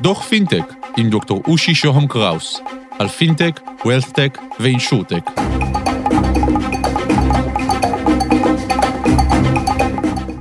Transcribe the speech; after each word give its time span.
דוח 0.00 0.22
פינטק 0.22 0.74
עם 0.96 1.10
דוקטור 1.10 1.42
אושי 1.46 1.74
שוהם 1.74 2.06
קראוס 2.06 2.60
על 2.98 3.08
פינטק, 3.08 3.60
וולת'טק 3.84 4.38
ואינשורטק. 4.60 5.30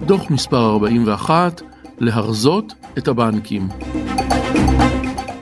דוח 0.06 0.30
מספר 0.30 0.70
41, 0.70 1.62
להרזות 2.00 2.74
את 2.98 3.08
הבנקים. 3.08 3.68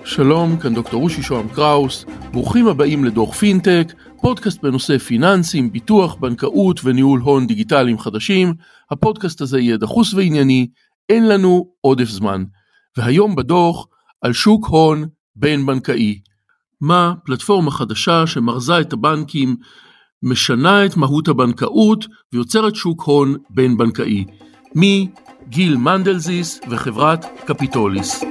שלום, 0.05 0.57
כאן 0.57 0.73
דוקטור 0.73 1.03
אושי 1.03 1.23
שוהם 1.23 1.47
קראוס, 1.49 2.05
ברוכים 2.31 2.67
הבאים 2.67 3.05
לדוח 3.05 3.33
פינטק, 3.35 3.93
פודקאסט 4.21 4.61
בנושא 4.63 4.97
פיננסים, 4.97 5.71
ביטוח, 5.71 6.15
בנקאות 6.15 6.79
וניהול 6.83 7.19
הון 7.19 7.47
דיגיטליים 7.47 7.99
חדשים. 7.99 8.53
הפודקאסט 8.91 9.41
הזה 9.41 9.59
יהיה 9.59 9.77
דחוס 9.77 10.13
וענייני, 10.13 10.67
אין 11.09 11.27
לנו 11.27 11.67
עודף 11.81 12.09
זמן. 12.09 12.43
והיום 12.97 13.35
בדוח 13.35 13.87
על 14.21 14.33
שוק 14.33 14.67
הון 14.67 15.05
בין 15.35 15.65
בנקאי. 15.65 16.19
מה 16.81 17.13
פלטפורמה 17.25 17.71
חדשה 17.71 18.27
שמרזה 18.27 18.79
את 18.79 18.93
הבנקים, 18.93 19.55
משנה 20.23 20.85
את 20.85 20.97
מהות 20.97 21.27
הבנקאות 21.27 22.05
ויוצרת 22.33 22.75
שוק 22.75 23.03
הון 23.03 23.35
בין 23.49 23.77
בנקאי. 23.77 24.25
מי? 24.75 25.09
גיל 25.49 25.77
מנדלזיס 25.77 26.59
וחברת 26.69 27.25
קפיטוליס. 27.45 28.23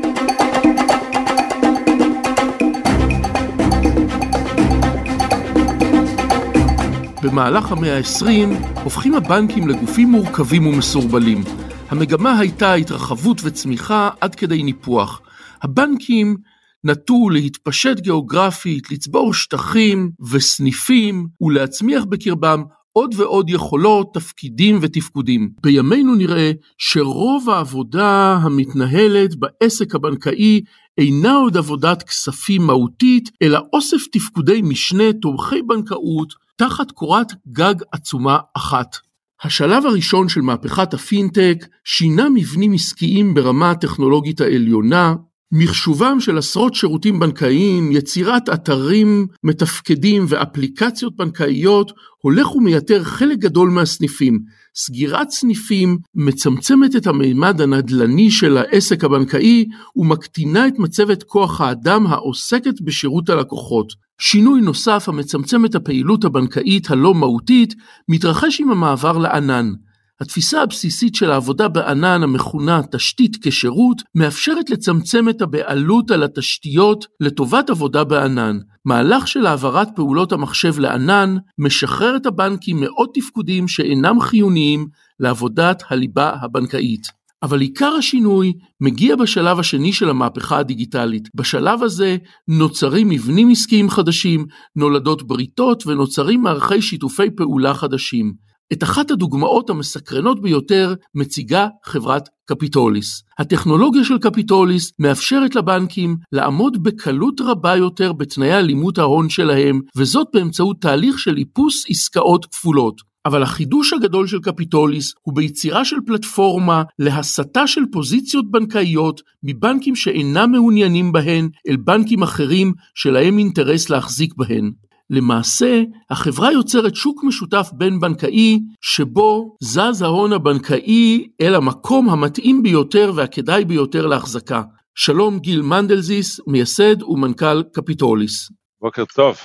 במהלך 7.23 7.73
המאה 7.73 7.99
ה-20 7.99 8.81
הופכים 8.85 9.15
הבנקים 9.15 9.69
לגופים 9.69 10.09
מורכבים 10.09 10.67
ומסורבלים. 10.67 11.64
המגמה 11.95 12.39
הייתה 12.39 12.75
התרחבות 12.75 13.41
וצמיחה 13.45 14.11
עד 14.21 14.35
כדי 14.35 14.63
ניפוח. 14.63 15.21
הבנקים 15.63 16.37
נטו 16.85 17.29
להתפשט 17.31 18.01
גיאוגרפית, 18.01 18.91
לצבור 18.91 19.35
שטחים 19.35 20.11
וסניפים 20.31 21.27
ולהצמיח 21.41 22.05
בקרבם 22.05 22.63
עוד 22.93 23.15
ועוד 23.17 23.51
יכולות, 23.51 24.15
תפקידים 24.15 24.79
ותפקודים. 24.81 25.51
בימינו 25.63 26.15
נראה 26.15 26.53
שרוב 26.79 27.51
העבודה 27.51 28.39
המתנהלת 28.43 29.31
בעסק 29.37 29.95
הבנקאי 29.95 30.61
אינה 30.99 31.35
עוד 31.35 31.57
עבודת 31.57 32.03
כספים 32.03 32.63
מהותית, 32.63 33.31
אלא 33.43 33.61
אוסף 33.73 34.07
תפקודי 34.13 34.63
משנה 34.63 35.13
תומכי 35.23 35.63
בנקאות 35.63 36.35
תחת 36.57 36.91
קורת 36.91 37.33
גג 37.53 37.75
עצומה 37.93 38.39
אחת. 38.57 38.97
השלב 39.43 39.87
הראשון 39.87 40.29
של 40.29 40.41
מהפכת 40.41 40.95
הפינטק 40.95 41.67
שינה 41.85 42.29
מבנים 42.29 42.73
עסקיים 42.73 43.35
ברמה 43.35 43.71
הטכנולוגית 43.71 44.41
העליונה, 44.41 45.15
מחשובם 45.53 46.21
של 46.21 46.39
עשרות 46.39 46.75
שירותים 46.75 47.21
בנקאיים, 47.21 47.93
יצירת 47.93 48.49
אתרים 48.49 49.27
מתפקדים 49.45 50.25
ואפליקציות 50.29 51.17
בנקאיות 51.17 51.93
הולך 52.23 52.57
ומייתר 52.57 53.05
חלק 53.05 53.39
גדול 53.39 53.71
מהסניפים. 53.71 54.39
סגירת 54.77 55.31
סניפים 55.31 55.99
מצמצמת 56.15 56.97
את 56.97 57.07
המימד 57.07 57.61
הנדל"ני 57.61 58.31
של 58.31 58.57
העסק 58.57 59.05
הבנקאי 59.05 59.65
ומקטינה 59.97 60.69
את 60.69 60.79
מצבת 60.79 61.23
כוח 61.23 61.61
האדם 61.61 62.07
העוסקת 62.07 62.81
בשירות 62.81 63.31
הלקוחות. 63.31 64.04
שינוי 64.19 64.61
נוסף 64.61 65.09
המצמצם 65.09 65.65
את 65.65 65.75
הפעילות 65.75 66.25
הבנקאית 66.25 66.91
הלא 66.91 67.15
מהותית 67.15 67.75
מתרחש 68.09 68.61
עם 68.61 68.71
המעבר 68.71 69.19
לענן. 69.19 69.73
התפיסה 70.21 70.63
הבסיסית 70.63 71.15
של 71.15 71.31
העבודה 71.31 71.69
בענן 71.69 72.23
המכונה 72.23 72.81
תשתית 72.93 73.37
כשירות 73.43 74.03
מאפשרת 74.15 74.71
לצמצם 74.71 75.29
את 75.29 75.43
הבעלות 75.43 76.11
על 76.11 76.23
התשתיות 76.23 77.07
לטובת 77.21 77.71
עבודה 77.71 78.05
בענן. 78.05 78.59
מהלך 78.85 79.29
של 79.29 79.47
העברת 79.47 79.89
פעולות 79.97 80.33
המחשב 80.33 80.79
לענן 80.79 81.37
משחרר 81.59 82.17
את 82.17 82.27
הבנקים 82.27 82.81
מעוד 82.81 83.09
תפקודים 83.15 83.69
שאינם 83.69 84.21
חיוניים 84.21 84.87
לעבודת 85.21 85.83
הליבה 85.91 86.33
הבנקאית. 86.43 87.07
אבל 87.45 87.61
עיקר 87.61 87.95
השינוי 87.99 88.53
מגיע 88.81 89.17
בשלב 89.17 89.59
השני 89.59 89.93
של 89.93 90.11
המהפכה 90.11 90.59
הדיגיטלית. 90.59 91.29
בשלב 91.35 91.83
הזה 91.83 92.17
נוצרים 92.49 93.09
מבנים 93.09 93.51
עסקיים 93.51 93.91
חדשים, 93.91 94.47
נולדות 94.77 95.23
בריתות 95.23 95.87
ונוצרים 95.87 96.43
מערכי 96.43 96.83
שיתופי 96.83 97.31
פעולה 97.31 97.75
חדשים. 97.75 98.33
את 98.73 98.83
אחת 98.83 99.11
הדוגמאות 99.11 99.71
המסקרנות 99.71 100.43
ביותר 100.43 100.95
מציגה 101.15 101.69
חברת 101.85 102.29
קפיטוליס. 102.47 103.23
הטכנולוגיה 103.39 104.05
של 104.05 104.19
קפיטוליס 104.19 104.93
מאפשרת 104.99 105.55
לבנקים 105.55 106.17
לעמוד 106.33 106.83
בקלות 106.83 107.41
רבה 107.41 107.77
יותר 107.77 108.13
בתנאי 108.13 108.53
הלימות 108.53 108.99
ההון 108.99 109.29
שלהם, 109.29 109.81
וזאת 109.97 110.27
באמצעות 110.35 110.77
תהליך 110.81 111.19
של 111.19 111.37
איפוס 111.37 111.85
עסקאות 111.89 112.47
כפולות. 112.47 113.14
אבל 113.27 113.43
החידוש 113.43 113.93
הגדול 113.93 114.27
של 114.27 114.41
קפיטוליס 114.41 115.15
הוא 115.23 115.35
ביצירה 115.35 115.85
של 115.85 115.97
פלטפורמה 116.07 116.83
להסטה 116.99 117.67
של 117.67 117.81
פוזיציות 117.93 118.51
בנקאיות 118.51 119.21
מבנקים 119.43 119.97
שאינם 119.97 120.53
מעוניינים 120.53 121.13
בהן 121.13 121.49
אל 121.69 121.77
בנקים 121.77 122.23
אחרים 122.23 122.73
שלהם 122.95 123.39
אינטרס 123.39 123.91
להחזיק 123.91 124.35
בהן. 124.37 124.73
למעשה, 125.11 125.83
החברה 126.11 126.53
יוצרת 126.53 126.95
שוק 126.95 127.25
משותף 127.25 127.71
בין 127.73 128.01
בנקאי, 128.01 128.61
שבו 128.81 129.57
זז 129.63 130.03
ההון 130.03 130.33
הבנקאי 130.33 131.29
אל 131.41 131.55
המקום 131.55 132.09
המתאים 132.09 132.63
ביותר 132.63 133.13
והכדאי 133.15 133.65
ביותר 133.65 134.07
להחזקה. 134.07 134.63
שלום 134.95 135.39
גיל 135.39 135.63
מנדלזיס, 135.63 136.41
מייסד 136.47 137.03
ומנכ"ל 137.03 137.63
קפיטוליס. 137.63 138.51
בוקר 138.81 139.05
טוב, 139.15 139.37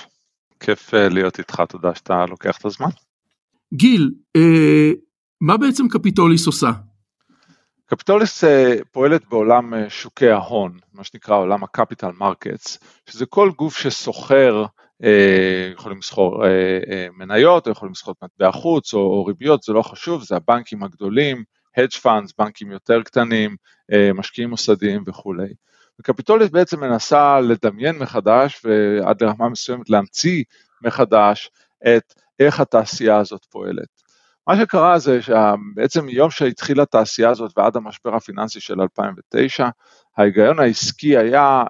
כיף 0.60 0.94
אה, 0.94 1.08
להיות 1.08 1.38
איתך, 1.38 1.62
תודה 1.68 1.94
שאתה 1.94 2.26
לוקח 2.26 2.58
את 2.58 2.64
הזמן. 2.64 2.90
גיל, 3.74 4.10
אה, 4.36 4.90
מה 5.40 5.56
בעצם 5.56 5.88
קפיטוליס 5.88 6.46
עושה? 6.46 6.70
קפיטוליס 7.86 8.44
אה, 8.44 8.74
פועלת 8.90 9.28
בעולם 9.28 9.74
אה, 9.74 9.90
שוקי 9.90 10.30
ההון, 10.30 10.78
מה 10.94 11.04
שנקרא 11.04 11.36
עולם 11.36 11.64
ה 11.64 11.70
capital 11.70 12.10
markets, 12.18 12.78
שזה 13.06 13.26
כל 13.26 13.50
גוף 13.56 13.78
שסוחר 13.78 14.64
אה, 15.04 15.70
יכולים 15.74 15.98
לסחור 15.98 16.46
אה, 16.46 16.78
אה, 16.90 17.06
מניות 17.16 17.66
או 17.66 17.72
יכולים 17.72 17.92
לסחור 17.92 18.14
מטבע 18.22 18.52
חוץ 18.52 18.94
או, 18.94 18.98
או 18.98 19.24
ריביות, 19.24 19.62
זה 19.62 19.72
לא 19.72 19.82
חשוב, 19.82 20.22
זה 20.22 20.36
הבנקים 20.36 20.82
הגדולים, 20.82 21.44
hedge 21.78 22.00
funds, 22.04 22.32
בנקים 22.38 22.70
יותר 22.70 23.02
קטנים, 23.02 23.56
משקיעים 24.14 24.50
מוסדיים 24.50 25.04
וכולי. 25.06 25.48
וקפיטוליס 26.00 26.50
בעצם 26.50 26.80
מנסה 26.80 27.40
לדמיין 27.40 27.98
מחדש 27.98 28.60
ועד 28.64 29.22
לרמה 29.22 29.48
מסוימת 29.48 29.90
להמציא 29.90 30.44
מחדש 30.82 31.50
את 31.86 32.14
איך 32.40 32.60
התעשייה 32.60 33.16
הזאת 33.16 33.44
פועלת. 33.50 34.00
מה 34.46 34.56
שקרה 34.56 34.98
זה 34.98 35.22
שבעצם 35.22 36.04
מיום 36.04 36.30
שהתחילה 36.30 36.82
התעשייה 36.82 37.30
הזאת 37.30 37.58
ועד 37.58 37.76
המשבר 37.76 38.16
הפיננסי 38.16 38.60
של 38.60 38.80
2009, 38.80 39.68
ההיגיון 40.16 40.58
העסקי 40.58 41.16
היה 41.16 41.64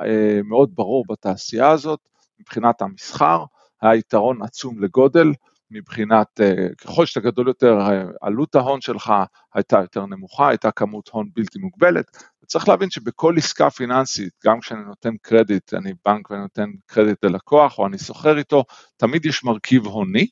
מאוד 0.44 0.70
ברור 0.74 1.04
בתעשייה 1.08 1.70
הזאת, 1.70 2.00
מבחינת 2.40 2.82
המסחר, 2.82 3.44
היה 3.82 3.94
יתרון 3.94 4.42
עצום 4.42 4.82
לגודל, 4.82 5.32
מבחינת, 5.70 6.40
אה, 6.40 6.68
ככל 6.78 7.06
שאתה 7.06 7.20
גדול 7.20 7.48
יותר, 7.48 7.78
אה, 7.80 8.02
עלות 8.20 8.54
ההון 8.54 8.80
שלך 8.80 9.12
הייתה 9.54 9.78
יותר 9.78 10.06
נמוכה, 10.06 10.48
הייתה 10.48 10.70
כמות 10.70 11.08
הון 11.08 11.30
בלתי 11.34 11.58
מוגבלת. 11.58 12.22
וצריך 12.50 12.68
להבין 12.68 12.90
שבכל 12.90 13.34
עסקה 13.38 13.70
פיננסית, 13.70 14.32
גם 14.44 14.60
כשאני 14.60 14.80
נותן 14.84 15.16
קרדיט, 15.22 15.74
אני 15.74 15.92
בנק 16.04 16.30
ואני 16.30 16.42
נותן 16.42 16.70
קרדיט 16.86 17.24
ללקוח, 17.24 17.78
או 17.78 17.86
אני 17.86 17.98
סוחר 17.98 18.38
איתו, 18.38 18.64
תמיד 18.96 19.26
יש 19.26 19.44
מרכיב 19.44 19.86
הוני, 19.86 20.26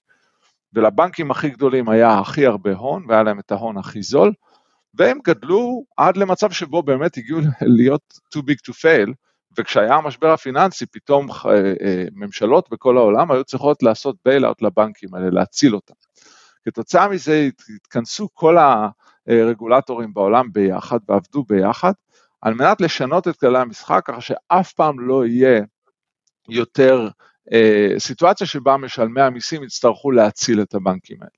ולבנקים 0.72 1.30
הכי 1.30 1.50
גדולים 1.50 1.88
היה 1.88 2.18
הכי 2.18 2.46
הרבה 2.46 2.74
הון, 2.74 3.04
והיה 3.08 3.22
להם 3.22 3.38
את 3.38 3.52
ההון 3.52 3.78
הכי 3.78 4.02
זול, 4.02 4.32
והם 4.94 5.18
גדלו 5.24 5.84
עד 5.96 6.16
למצב 6.16 6.50
שבו 6.50 6.82
באמת 6.82 7.16
הגיעו 7.16 7.40
להיות 7.78 8.02
too 8.34 8.40
big 8.40 8.70
to 8.70 8.72
fail, 8.72 9.12
וכשהיה 9.58 9.94
המשבר 9.94 10.32
הפיננסי, 10.32 10.86
פתאום 10.86 11.30
אה, 11.30 11.50
אה, 11.54 12.04
ממשלות 12.12 12.68
בכל 12.70 12.96
העולם 12.96 13.30
היו 13.30 13.44
צריכות 13.44 13.82
לעשות 13.82 14.16
bail-out 14.24 14.62
לבנקים 14.62 15.14
האלה, 15.14 15.30
להציל 15.30 15.74
אותם. 15.74 15.94
כתוצאה 16.64 17.08
מזה 17.08 17.48
התכנסו 17.76 18.28
כל 18.34 18.56
הרגולטורים 19.28 20.14
בעולם 20.14 20.52
ביחד 20.52 20.98
ועבדו 21.08 21.44
ביחד, 21.44 21.92
על 22.42 22.54
מנת 22.54 22.80
לשנות 22.80 23.28
את 23.28 23.36
כללי 23.36 23.58
המשחק, 23.58 24.02
ככה 24.04 24.20
שאף 24.20 24.72
פעם 24.72 25.00
לא 25.00 25.26
יהיה 25.26 25.62
יותר 26.48 27.08
אה, 27.52 27.88
סיטואציה 27.98 28.46
שבה 28.46 28.76
משלמי 28.76 29.20
המיסים 29.20 29.64
יצטרכו 29.64 30.10
להציל 30.10 30.62
את 30.62 30.74
הבנקים 30.74 31.16
האלה. 31.20 31.30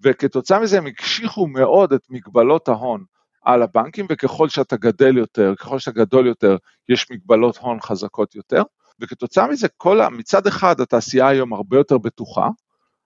וכתוצאה 0.00 0.60
מזה 0.60 0.78
הם 0.78 0.86
הקשיחו 0.86 1.46
מאוד 1.46 1.92
את 1.92 2.06
מגבלות 2.10 2.68
ההון 2.68 3.04
על 3.42 3.62
הבנקים, 3.62 4.06
וככל 4.10 4.48
שאתה 4.48 4.76
גדל 4.76 5.16
יותר, 5.16 5.54
ככל 5.58 5.78
שאתה 5.78 6.00
גדול 6.00 6.26
יותר, 6.26 6.56
יש 6.88 7.10
מגבלות 7.10 7.56
הון 7.56 7.80
חזקות 7.80 8.34
יותר, 8.34 8.62
וכתוצאה 9.00 9.48
מזה, 9.48 9.68
כל, 9.76 10.00
מצד 10.10 10.46
אחד 10.46 10.80
התעשייה 10.80 11.28
היום 11.28 11.52
הרבה 11.52 11.76
יותר 11.76 11.98
בטוחה, 11.98 12.48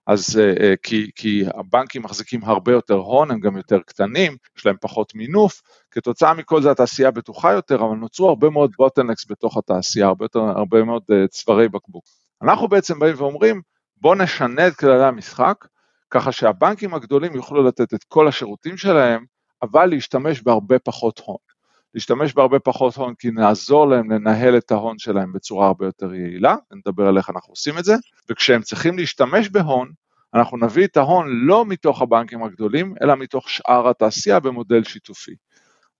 אז 0.07 0.41
כי, 0.83 1.11
כי 1.15 1.43
הבנקים 1.53 2.01
מחזיקים 2.01 2.43
הרבה 2.43 2.71
יותר 2.71 2.93
הון, 2.93 3.31
הם 3.31 3.39
גם 3.39 3.57
יותר 3.57 3.79
קטנים, 3.79 4.37
יש 4.57 4.65
להם 4.65 4.75
פחות 4.81 5.15
מינוף, 5.15 5.61
כתוצאה 5.91 6.33
מכל 6.33 6.61
זה 6.61 6.71
התעשייה 6.71 7.11
בטוחה 7.11 7.51
יותר, 7.51 7.75
אבל 7.75 7.95
נוצרו 7.95 8.29
הרבה 8.29 8.49
מאוד 8.49 8.71
בוטלנקס 8.77 9.25
בתוך 9.31 9.57
התעשייה, 9.57 10.07
הרבה, 10.07 10.25
יותר, 10.25 10.39
הרבה 10.39 10.83
מאוד 10.83 11.03
צווארי 11.29 11.69
בקבוק. 11.69 12.03
אנחנו 12.41 12.67
בעצם 12.67 12.99
באים 12.99 13.15
ואומרים, 13.17 13.61
בואו 14.01 14.15
נשנה 14.15 14.67
את 14.67 14.75
כללי 14.75 15.05
המשחק, 15.05 15.65
ככה 16.09 16.31
שהבנקים 16.31 16.93
הגדולים 16.93 17.35
יוכלו 17.35 17.63
לתת 17.63 17.93
את 17.93 18.03
כל 18.03 18.27
השירותים 18.27 18.77
שלהם, 18.77 19.25
אבל 19.61 19.85
להשתמש 19.85 20.41
בהרבה 20.41 20.79
פחות 20.79 21.21
הון. 21.25 21.52
להשתמש 21.93 22.33
בהרבה 22.33 22.59
פחות 22.59 22.95
הון 22.95 23.13
כי 23.19 23.31
נעזור 23.31 23.87
להם 23.87 24.11
לנהל 24.11 24.57
את 24.57 24.71
ההון 24.71 24.99
שלהם 24.99 25.33
בצורה 25.33 25.67
הרבה 25.67 25.85
יותר 25.85 26.13
יעילה, 26.13 26.55
נדבר 26.73 27.07
על 27.07 27.17
איך 27.17 27.29
אנחנו 27.29 27.51
עושים 27.51 27.77
את 27.77 27.83
זה, 27.83 27.95
וכשהם 28.29 28.61
צריכים 28.61 28.97
להשתמש 28.97 29.49
בהון, 29.49 29.91
אנחנו 30.33 30.57
נביא 30.57 30.85
את 30.85 30.97
ההון 30.97 31.27
לא 31.29 31.65
מתוך 31.65 32.01
הבנקים 32.01 32.43
הגדולים, 32.43 32.93
אלא 33.01 33.15
מתוך 33.15 33.49
שאר 33.49 33.89
התעשייה 33.89 34.39
במודל 34.39 34.83
שיתופי. 34.83 35.31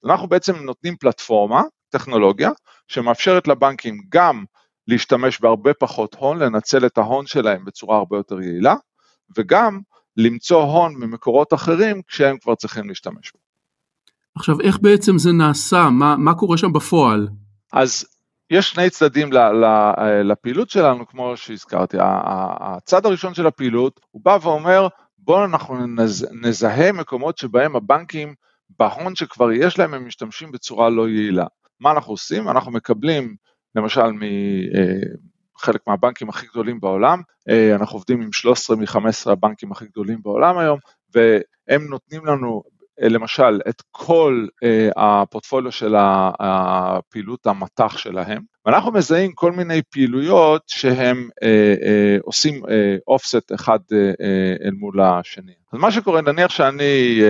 אנחנו 0.05 0.27
בעצם 0.27 0.55
נותנים 0.55 0.95
פלטפורמה, 0.95 1.61
טכנולוגיה, 1.89 2.51
שמאפשרת 2.87 3.47
לבנקים 3.47 4.01
גם 4.09 4.43
להשתמש 4.87 5.41
בהרבה 5.41 5.73
פחות 5.73 6.15
הון, 6.15 6.39
לנצל 6.39 6.85
את 6.85 6.97
ההון 6.97 7.25
שלהם 7.25 7.65
בצורה 7.65 7.97
הרבה 7.97 8.17
יותר 8.17 8.41
יעילה, 8.41 8.75
וגם 9.37 9.79
למצוא 10.17 10.63
הון 10.63 10.95
ממקורות 10.95 11.53
אחרים 11.53 12.01
כשהם 12.07 12.37
כבר 12.37 12.55
צריכים 12.55 12.89
להשתמש 12.89 13.31
בו. 13.33 13.42
עכשיו, 14.35 14.61
איך 14.61 14.79
בעצם 14.81 15.17
זה 15.17 15.31
נעשה? 15.31 15.89
מה, 15.89 16.15
מה 16.17 16.33
קורה 16.33 16.57
שם 16.57 16.73
בפועל? 16.73 17.27
אז 17.73 18.05
יש 18.49 18.69
שני 18.69 18.89
צדדים 18.89 19.29
לפעילות 20.23 20.69
שלנו, 20.69 21.07
כמו 21.07 21.37
שהזכרתי. 21.37 21.97
הצד 21.99 23.05
הראשון 23.05 23.33
של 23.33 23.47
הפעילות, 23.47 23.99
הוא 24.11 24.21
בא 24.25 24.37
ואומר, 24.41 24.87
בואו 25.17 25.45
אנחנו 25.45 25.75
נזהה 26.41 26.91
מקומות 26.91 27.37
שבהם 27.37 27.75
הבנקים, 27.75 28.33
בהון 28.79 29.15
שכבר 29.15 29.51
יש 29.51 29.79
להם, 29.79 29.93
הם 29.93 30.07
משתמשים 30.07 30.51
בצורה 30.51 30.89
לא 30.89 31.09
יעילה. 31.09 31.45
מה 31.79 31.91
אנחנו 31.91 32.13
עושים? 32.13 32.49
אנחנו 32.49 32.71
מקבלים, 32.71 33.35
למשל, 33.75 34.11
מחלק 35.55 35.81
מהבנקים 35.87 36.29
הכי 36.29 36.47
גדולים 36.47 36.79
בעולם, 36.79 37.21
אה, 37.49 37.75
אנחנו 37.75 37.95
עובדים 37.95 38.21
עם 38.21 38.31
13 38.31 38.75
מ-15 38.75 39.31
הבנקים 39.31 39.71
הכי 39.71 39.85
גדולים 39.85 40.21
בעולם 40.23 40.57
היום, 40.57 40.79
והם 41.15 41.87
נותנים 41.89 42.25
לנו 42.25 42.63
אה, 42.65 42.71
למשל 43.01 43.59
את 43.69 43.81
כל 43.91 44.47
uh, 44.51 44.67
הפורטפוליו 44.95 45.71
של 45.71 45.95
הפעילות 46.39 47.47
המטח 47.47 47.97
שלהם, 47.97 48.41
ואנחנו 48.65 48.91
מזהים 48.91 49.31
כל 49.33 49.51
מיני 49.51 49.81
פעילויות 49.81 50.61
שהם 50.67 51.29
uh, 51.43 52.21
עושים 52.23 52.63
uh, 52.65 53.55
אחד 53.55 53.79
אל 54.65 54.71
מול 54.71 55.01
השני. 55.01 55.53
אז 55.73 55.79
מה 55.79 55.91
שקורה, 55.91 56.21
נניח 56.21 56.51
שאני 56.51 57.21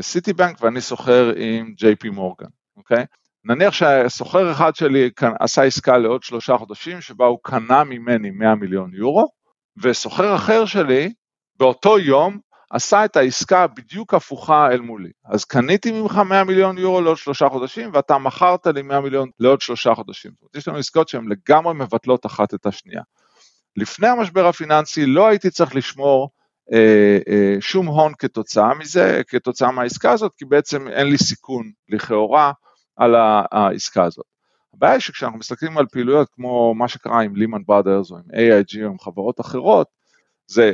סיטי 0.00 0.32
בנק 0.32 0.62
ואני 0.62 0.80
סוחר 0.80 1.32
עם 1.36 1.72
ג'יי 1.76 1.96
פי 1.96 2.10
מורגן, 2.10 2.46
אוקיי? 2.76 3.04
נניח 3.44 3.74
שסוחר 3.74 4.52
אחד 4.52 4.74
שלי 4.74 5.10
עשה 5.40 5.62
עסקה 5.62 5.98
לעוד 5.98 6.22
שלושה 6.22 6.56
חודשים 6.56 7.00
שבה 7.00 7.26
הוא 7.26 7.38
קנה 7.42 7.84
ממני 7.84 8.30
100 8.30 8.54
מיליון 8.54 8.90
יורו, 8.94 9.28
וסוחר 9.82 10.34
אחר 10.34 10.64
שלי 10.64 11.12
באותו 11.58 11.98
יום 11.98 12.38
עשה 12.72 13.04
את 13.04 13.16
העסקה 13.16 13.66
בדיוק 13.66 14.14
הפוכה 14.14 14.70
אל 14.70 14.80
מולי. 14.80 15.10
אז 15.24 15.44
קניתי 15.44 15.92
ממך 15.92 16.16
100 16.16 16.44
מיליון 16.44 16.78
יורו 16.78 17.00
לעוד 17.00 17.16
שלושה 17.16 17.48
חודשים, 17.48 17.90
ואתה 17.92 18.18
מכרת 18.18 18.66
לי 18.66 18.82
100 18.82 19.00
מיליון 19.00 19.30
לעוד 19.40 19.60
שלושה 19.60 19.94
חודשים. 19.94 20.30
יש 20.54 20.68
לנו 20.68 20.78
עסקאות 20.78 21.08
שהן 21.08 21.24
לגמרי 21.28 21.74
מבטלות 21.74 22.26
אחת 22.26 22.54
את 22.54 22.66
השנייה. 22.66 23.02
לפני 23.76 24.08
המשבר 24.08 24.46
הפיננסי 24.46 25.06
לא 25.06 25.26
הייתי 25.26 25.50
צריך 25.50 25.76
לשמור 25.76 26.30
אה, 26.72 27.18
אה, 27.28 27.56
שום 27.60 27.86
הון 27.86 28.12
כתוצאה 28.18 28.74
מזה, 28.74 29.22
כתוצאה 29.28 29.70
מהעסקה 29.70 30.12
הזאת, 30.12 30.32
כי 30.34 30.44
בעצם 30.44 30.88
אין 30.88 31.06
לי 31.06 31.18
סיכון 31.18 31.70
לכאורה 31.88 32.52
על 32.96 33.14
העסקה 33.52 34.04
הזאת. 34.04 34.24
הבעיה 34.74 34.92
היא 34.92 35.00
שכשאנחנו 35.00 35.38
מסתכלים 35.38 35.78
על 35.78 35.86
פעילויות 35.86 36.28
כמו 36.32 36.74
מה 36.74 36.88
שקרה 36.88 37.20
עם 37.20 37.36
לימן 37.36 37.62
בראדרס 37.66 38.10
או 38.10 38.16
עם 38.16 38.22
AIG 38.22 38.84
או 38.84 38.86
עם 38.86 38.98
חברות 38.98 39.40
אחרות, 39.40 39.86
זה 40.46 40.72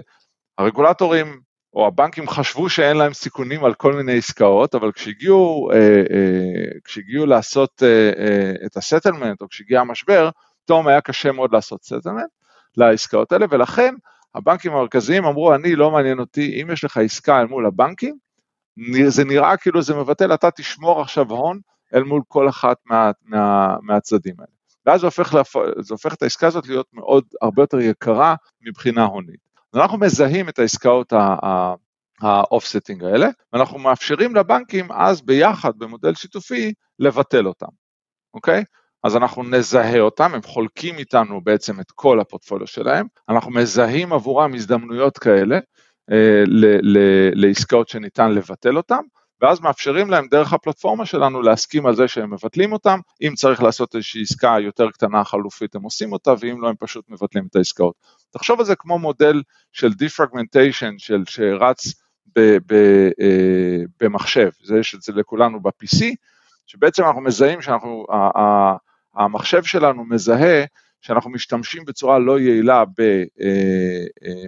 הרגולטורים 0.59 1.48
או 1.79 1.87
הבנקים 1.87 2.29
חשבו 2.29 2.69
שאין 2.69 2.97
להם 2.97 3.13
סיכונים 3.13 3.65
על 3.65 3.75
כל 3.75 3.93
מיני 3.93 4.19
עסקאות, 4.19 4.75
אבל 4.75 4.93
כשהגיעו, 4.93 5.71
אה, 5.73 5.77
אה, 5.79 6.79
כשהגיעו 6.85 7.27
לעשות 7.27 7.83
אה, 7.83 8.11
אה, 8.19 8.53
את 8.67 8.77
הסטלמנט, 8.77 9.43
או 9.43 9.49
כשהגיע 9.49 9.81
המשבר, 9.81 10.31
פתאום 10.65 10.89
היה 10.89 11.01
קשה 11.01 11.33
מאוד 11.33 11.53
לעשות 11.53 11.85
settlement 11.85 12.31
לעסקאות 12.77 13.33
האלה, 13.33 13.47
ולכן 13.51 13.95
הבנקים 14.35 14.73
המרכזיים 14.73 15.25
אמרו, 15.25 15.55
אני 15.55 15.77
לא 15.77 15.91
מעניין 15.91 16.19
אותי, 16.19 16.63
אם 16.63 16.71
יש 16.71 16.85
לך 16.85 16.97
עסקה 16.97 17.41
אל 17.41 17.47
מול 17.47 17.67
הבנקים, 17.67 18.17
זה 19.09 19.25
נראה 19.25 19.57
כאילו 19.57 19.83
זה 19.83 19.95
מבטל, 19.95 20.35
אתה 20.35 20.51
תשמור 20.51 21.01
עכשיו 21.01 21.31
הון 21.31 21.61
אל 21.95 22.03
מול 22.03 22.23
כל 22.29 22.49
אחת 22.49 22.77
מה, 22.87 23.11
מה, 23.25 23.77
מהצדדים 23.83 24.35
האלה. 24.39 24.53
ואז 24.87 25.01
זה 25.01 25.07
הופך, 25.07 25.35
זה 25.79 25.95
הופך 25.95 26.15
את 26.15 26.23
העסקה 26.23 26.47
הזאת 26.47 26.67
להיות 26.67 26.87
מאוד, 26.93 27.25
הרבה 27.43 27.63
יותר 27.63 27.81
יקרה 27.81 28.35
מבחינה 28.61 29.05
הונית. 29.05 29.49
אנחנו 29.75 29.99
מזהים 29.99 30.49
את 30.49 30.59
העסקאות 30.59 31.13
ה 32.23 32.30
offsetting 32.30 33.05
האלה, 33.05 33.29
ואנחנו 33.53 33.79
מאפשרים 33.79 34.37
לבנקים 34.37 34.93
אז 34.93 35.23
ביחד 35.23 35.73
במודל 35.79 36.15
שיתופי 36.15 36.73
לבטל 36.99 37.47
אותם, 37.47 37.67
אוקיי? 38.35 38.65
אז 39.05 39.17
אנחנו 39.17 39.43
נזהה 39.43 40.01
אותם, 40.01 40.35
הם 40.35 40.43
חולקים 40.43 40.99
איתנו 40.99 41.41
בעצם 41.45 41.81
את 41.81 41.91
כל 41.95 42.21
הפורטפוליו 42.21 42.67
שלהם, 42.67 43.07
אנחנו 43.29 43.51
מזהים 43.51 44.13
עבורם 44.13 44.55
הזדמנויות 44.55 45.19
כאלה 45.19 45.59
אה, 46.13 46.43
לעסקאות 47.35 47.89
שניתן 47.89 48.31
לבטל 48.33 48.77
אותם, 48.77 49.03
ואז 49.43 49.61
מאפשרים 49.61 50.11
להם 50.11 50.27
דרך 50.31 50.53
הפלטפורמה 50.53 51.07
שלנו 51.07 51.43
להסכים 51.43 51.87
על 51.87 51.95
זה 51.95 52.09
שהם 52.09 52.33
מבטלים 52.33 52.73
אותם, 52.73 52.99
אם 53.23 53.35
צריך 53.35 53.63
לעשות 53.63 53.95
איזושהי 53.95 54.23
עסקה 54.23 54.57
יותר 54.61 54.91
קטנה 54.91 55.25
חלופית 55.25 55.75
הם 55.75 55.83
עושים 55.83 56.13
אותה, 56.13 56.35
ואם 56.41 56.61
לא 56.61 56.69
הם 56.69 56.75
פשוט 56.79 57.05
מבטלים 57.09 57.47
את 57.51 57.57
העסקאות. 57.57 57.95
תחשוב 58.31 58.61
על 58.61 58.67
זה 58.67 58.75
כמו 58.77 58.99
מודל 58.99 59.43
של 59.73 59.93
דיפרגמנטיישן 59.93 60.95
שרץ 61.29 61.87
ב, 62.37 62.41
ב, 62.67 62.73
אה, 63.21 63.83
במחשב, 64.01 64.51
זה 64.65 64.79
יש 64.79 64.95
את 64.95 65.03
זה 65.03 65.13
לכולנו 65.13 65.61
ב-PC, 65.61 66.05
שבעצם 66.67 67.05
אנחנו 67.05 67.21
מזהים 67.21 67.63
שאנחנו, 67.63 68.07
המחשב 69.15 69.63
שלנו 69.63 70.05
מזהה 70.05 70.65
שאנחנו 71.01 71.31
משתמשים 71.31 71.85
בצורה 71.85 72.19
לא 72.19 72.41
יעילה 72.41 72.85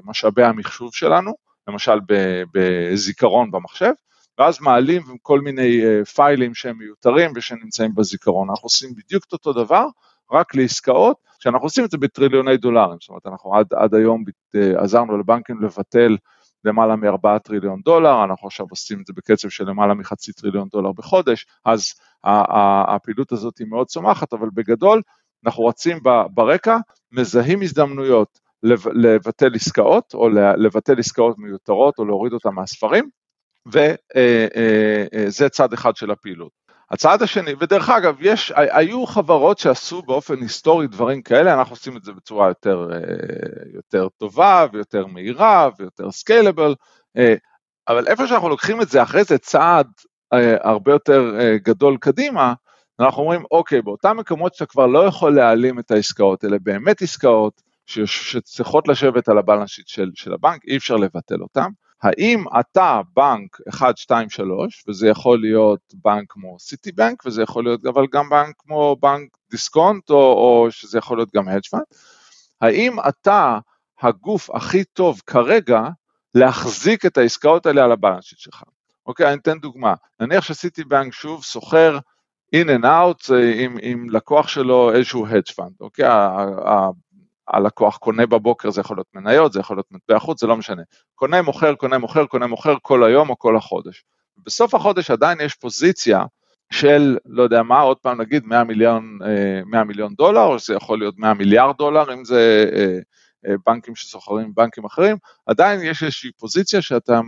במשאבי 0.07 0.43
אה, 0.43 0.47
אה, 0.47 0.51
המחשוב 0.51 0.95
שלנו, 0.95 1.33
למשל 1.69 1.99
בזיכרון 2.53 3.51
במחשב, 3.51 3.93
ואז 4.39 4.61
מעלים 4.61 5.03
כל 5.23 5.41
מיני 5.41 5.85
אה, 5.85 6.05
פיילים 6.05 6.55
שהם 6.55 6.79
מיותרים 6.79 7.33
ושנמצאים 7.37 7.95
בזיכרון. 7.95 8.51
אנחנו 8.51 8.67
עושים 8.67 8.95
בדיוק 8.95 9.25
את 9.29 9.33
אותו 9.33 9.53
דבר, 9.53 9.87
רק 10.33 10.55
לעסקאות, 10.55 11.17
שאנחנו 11.41 11.67
עושים 11.67 11.85
את 11.85 11.91
זה 11.91 11.99
בטריליוני 11.99 12.57
דולרים, 12.57 12.97
זאת 13.01 13.09
אומרת 13.09 13.27
אנחנו 13.27 13.55
עד, 13.55 13.67
עד 13.75 13.95
היום 13.95 14.25
אה, 14.55 14.83
עזרנו 14.83 15.19
לבנקים 15.19 15.63
לבטל 15.63 16.17
למעלה 16.65 16.97
מ-4 16.97 17.39
טריליון 17.39 17.81
דולר, 17.85 18.25
אנחנו 18.25 18.47
עכשיו 18.47 18.67
עושים 18.71 19.01
את 19.01 19.07
זה 19.07 19.13
בקצב 19.17 19.49
של 19.49 19.65
למעלה 19.69 19.95
מחצי 19.95 20.33
טריליון 20.33 20.69
דולר 20.73 20.93
בחודש, 20.93 21.47
אז 21.65 21.95
הפעילות 22.25 23.33
הזאת 23.33 23.59
היא 23.59 23.67
מאוד 23.67 23.87
צומחת, 23.87 24.33
אבל 24.33 24.49
בגדול 24.55 25.03
אנחנו 25.47 25.65
רצים 25.65 25.99
ברקע, 26.35 26.77
מזהים 27.13 27.63
הזדמנויות 27.63 28.39
לבטל 28.95 29.55
עסקאות, 29.55 30.15
או 30.15 30.29
לבטל 30.57 30.99
עסקאות 30.99 31.39
מיותרות, 31.39 31.99
או 31.99 32.05
להוריד 32.05 32.33
אותן 32.33 32.51
מהספרים, 32.51 33.09
וזה 33.67 33.97
אה, 34.17 34.47
אה, 35.45 35.51
צד 35.51 35.73
אחד 35.73 35.97
של 35.97 36.11
הפעילות. 36.11 36.53
הצעד 36.91 37.23
השני, 37.23 37.55
ודרך 37.61 37.89
אגב, 37.89 38.17
יש, 38.21 38.53
היו 38.57 39.07
חברות 39.07 39.59
שעשו 39.59 40.03
באופן 40.03 40.43
היסטורי 40.43 40.87
דברים 40.87 41.23
כאלה, 41.23 41.55
אנחנו 41.55 41.73
עושים 41.73 41.97
את 41.97 42.05
זה 42.05 42.13
בצורה 42.13 42.49
יותר, 42.49 42.89
אה, 42.93 42.99
יותר 43.75 44.09
טובה 44.09 44.67
ויותר 44.73 45.07
מהירה 45.07 45.69
ויותר 45.79 46.11
scalable, 46.11 46.75
אבל 47.89 48.07
איפה 48.07 48.27
שאנחנו 48.27 48.49
לוקחים 48.49 48.83
את 48.83 48.89
זה 48.89 49.03
אחרי 49.03 49.25
זה 49.25 49.39
צעד 49.39 49.87
הרבה 50.63 50.93
יותר 50.93 51.33
גדול 51.63 51.97
קדימה, 52.01 52.55
אנחנו 53.01 53.23
אומרים, 53.23 53.43
אוקיי, 53.51 53.83
באותם 53.83 54.17
מקומות 54.17 54.55
שאתה 54.55 54.67
כבר 54.67 54.87
לא 54.87 55.07
יכול 55.07 55.35
להעלים 55.35 55.79
את 55.79 55.91
העסקאות, 55.91 56.45
אלה 56.45 56.57
באמת 56.63 57.03
עסקאות 57.03 57.63
שצריכות 57.87 58.89
לשבת 58.89 59.29
על 59.29 59.39
ה 59.39 59.43
balance 59.43 59.71
של, 59.71 60.11
של 60.15 60.33
הבנק, 60.33 60.65
אי 60.65 60.77
אפשר 60.77 60.97
לבטל 60.97 61.43
אותן. 61.43 61.69
האם 62.03 62.45
אתה 62.61 63.01
בנק 63.17 63.59
1, 63.69 63.97
2, 63.97 64.31
3, 64.31 64.85
וזה 64.89 65.09
יכול 65.09 65.41
להיות 65.41 65.81
בנק 65.95 66.25
כמו 66.29 66.57
סיטי 66.59 66.93
בנק, 66.93 67.27
וזה 67.27 67.43
יכול 67.43 67.65
להיות 67.65 67.87
אבל 67.87 68.07
גם 68.13 68.29
בנק 68.29 68.55
כמו 68.59 68.97
בנק 69.01 69.29
דיסקונט, 69.51 70.11
או, 70.11 70.17
או 70.17 70.67
שזה 70.71 70.99
יכול 70.99 71.19
להיות 71.19 71.31
גם 71.35 71.49
hedge 71.49 71.77
fund, 71.77 71.97
האם 72.61 72.97
אתה 73.09 73.59
הגוף 74.01 74.51
הכי 74.51 74.85
טוב 74.85 75.21
כרגע 75.27 75.83
להחזיק 76.35 77.07
את 77.07 77.19
העסקאות 77.19 77.67
האלה 77.67 77.85
על 77.85 77.93
הבלנשיט 77.93 78.39
שלך? 78.39 78.63
אוקיי, 79.07 79.27
אני 79.27 79.37
אתן 79.37 79.59
דוגמה, 79.59 79.95
נניח 80.21 80.45
שסיטי 80.45 80.85
בנק 80.85 81.13
שוב 81.13 81.45
סוחר 81.45 81.99
in 82.57 82.69
and 82.69 82.85
out 82.85 83.33
עם, 83.55 83.77
עם 83.83 84.11
לקוח 84.11 84.49
שלו 84.49 84.93
איזשהו 84.93 85.27
hedge 85.27 85.55
fund, 85.59 85.75
אוקיי, 85.81 86.07
הלקוח 87.53 87.97
קונה 87.97 88.27
בבוקר, 88.27 88.71
זה 88.71 88.81
יכול 88.81 88.97
להיות 88.97 89.07
מניות, 89.15 89.53
זה 89.53 89.61
יכול 89.61 89.77
להיות 89.77 89.87
מטבע 89.91 90.19
חוץ, 90.19 90.41
זה 90.41 90.47
לא 90.47 90.57
משנה. 90.57 90.83
קונה, 91.15 91.43
מוכר, 91.43 91.75
קונה, 91.75 91.99
מוכר, 91.99 92.27
קונה, 92.27 92.47
מוכר 92.47 92.75
כל 92.83 93.05
היום 93.05 93.31
או 93.31 93.39
כל 93.39 93.57
החודש. 93.57 94.05
בסוף 94.47 94.75
החודש 94.75 95.11
עדיין 95.11 95.41
יש 95.41 95.55
פוזיציה 95.55 96.25
של, 96.73 97.19
לא 97.27 97.43
יודע 97.43 97.63
מה, 97.63 97.81
עוד 97.81 97.97
פעם 97.97 98.21
נגיד 98.21 98.45
100 98.47 98.65
מיליון, 98.65 99.19
100 99.67 99.85
מיליון 99.85 100.15
דולר, 100.15 100.45
או 100.45 100.59
שזה 100.59 100.75
יכול 100.75 100.99
להיות 100.99 101.19
100 101.19 101.35
מיליארד 101.35 101.77
דולר, 101.77 102.15
אם 102.15 102.25
זה 102.25 102.65
בנקים 103.67 103.95
שסוחרים 103.95 104.53
בבנקים 104.53 104.85
אחרים, 104.85 105.17
עדיין 105.47 105.81
יש 105.83 106.03
איזושהי 106.03 106.31
פוזיציה 106.39 106.83
שאתם 106.83 107.23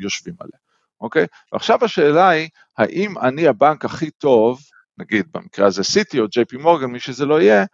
יושבים 0.00 0.34
עליה. 0.40 0.58
אוקיי? 1.00 1.26
ועכשיו 1.52 1.84
השאלה 1.84 2.28
היא, 2.28 2.48
האם 2.78 3.18
אני 3.18 3.48
הבנק 3.48 3.84
הכי 3.84 4.10
טוב, 4.10 4.60
נגיד 4.98 5.26
במקרה 5.34 5.66
הזה 5.66 5.84
סיטי 5.84 6.20
או 6.20 6.28
ג'יי 6.28 6.44
פי 6.44 6.56
מורגן, 6.56 6.86
מי 6.86 7.00
שזה 7.00 7.26
לא 7.26 7.40
יהיה, 7.40 7.64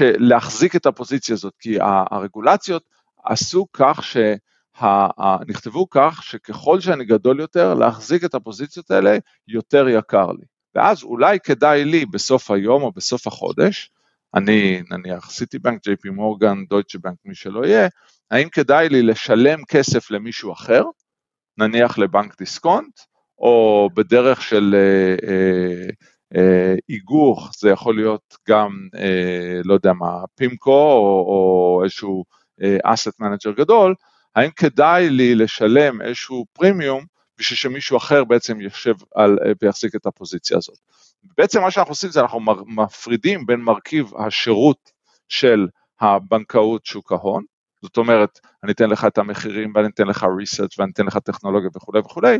להחזיק 0.00 0.76
את 0.76 0.86
הפוזיציה 0.86 1.34
הזאת, 1.34 1.54
כי 1.60 1.78
הרגולציות 2.10 2.82
עשו 3.24 3.66
כך 3.72 4.04
ש... 4.04 4.16
נכתבו 5.48 5.90
כך 5.90 6.22
שככל 6.22 6.80
שאני 6.80 7.04
גדול 7.04 7.40
יותר, 7.40 7.74
להחזיק 7.74 8.24
את 8.24 8.34
הפוזיציות 8.34 8.90
האלה 8.90 9.18
יותר 9.48 9.88
יקר 9.88 10.32
לי. 10.32 10.44
ואז 10.74 11.02
אולי 11.02 11.40
כדאי 11.40 11.84
לי 11.84 12.06
בסוף 12.06 12.50
היום 12.50 12.82
או 12.82 12.92
בסוף 12.92 13.26
החודש, 13.26 13.90
אני 14.34 14.82
נניח 14.90 15.30
סיטי 15.30 15.58
בנק, 15.58 15.82
ג'יי 15.84 15.96
פי 15.96 16.10
מורגן, 16.10 16.64
דויטשה 16.68 16.98
בנק, 16.98 17.16
מי 17.24 17.34
שלא 17.34 17.66
יהיה, 17.66 17.88
האם 18.30 18.48
כדאי 18.48 18.88
לי 18.88 19.02
לשלם 19.02 19.64
כסף 19.64 20.10
למישהו 20.10 20.52
אחר, 20.52 20.82
נניח 21.58 21.98
לבנק 21.98 22.38
דיסקונט, 22.38 23.00
או 23.38 23.88
בדרך 23.94 24.42
של 24.42 24.74
אה, 24.74 25.28
אה, 25.28 25.88
אה, 26.34 26.74
איגוך, 26.88 27.50
זה 27.58 27.70
יכול 27.70 27.96
להיות 27.96 28.36
גם, 28.48 28.88
אה, 28.98 29.60
לא 29.64 29.74
יודע 29.74 29.92
מה, 29.92 30.24
פימקו 30.34 30.92
או, 30.92 31.24
או 31.28 31.80
איזשהו 31.84 32.24
asset 32.84 33.22
אה, 33.22 33.28
manager 33.28 33.50
גדול, 33.50 33.94
האם 34.36 34.50
כדאי 34.50 35.10
לי 35.10 35.34
לשלם 35.34 36.02
איזשהו 36.02 36.46
פרימיום 36.52 37.04
בשביל 37.38 37.56
שמישהו 37.56 37.96
אחר 37.96 38.24
בעצם 38.24 38.60
יושב 38.60 38.94
על, 39.14 39.38
אה, 39.46 39.52
ויחזיק 39.62 39.94
את 39.94 40.06
הפוזיציה 40.06 40.56
הזאת. 40.56 40.78
בעצם 41.38 41.60
מה 41.60 41.70
שאנחנו 41.70 41.92
עושים 41.92 42.10
זה 42.10 42.20
אנחנו 42.20 42.40
מפרידים 42.66 43.46
בין 43.46 43.60
מרכיב 43.60 44.10
השירות 44.18 44.90
של 45.28 45.66
הבנקאות 46.00 46.86
שוק 46.86 47.12
ההון, 47.12 47.44
זאת 47.82 47.96
אומרת, 47.96 48.40
אני 48.64 48.72
אתן 48.72 48.90
לך 48.90 49.04
את 49.04 49.18
המחירים 49.18 49.72
ואני 49.74 49.88
אתן 49.88 50.06
לך 50.06 50.22
research 50.22 50.74
ואני 50.78 50.92
אתן 50.92 51.06
לך 51.06 51.18
טכנולוגיה 51.18 51.70
וכולי 51.76 52.00
וכולי, 52.00 52.38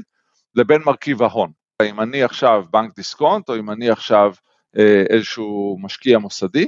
לבין 0.54 0.82
מרכיב 0.86 1.22
ההון. 1.22 1.52
אם 1.82 2.00
אני 2.00 2.22
עכשיו 2.22 2.64
בנק 2.72 2.96
דיסקונט 2.96 3.48
או 3.48 3.56
אם 3.56 3.70
אני 3.70 3.90
עכשיו 3.90 4.32
אה, 4.78 5.04
איזשהו 5.10 5.78
משקיע 5.80 6.18
מוסדי, 6.18 6.66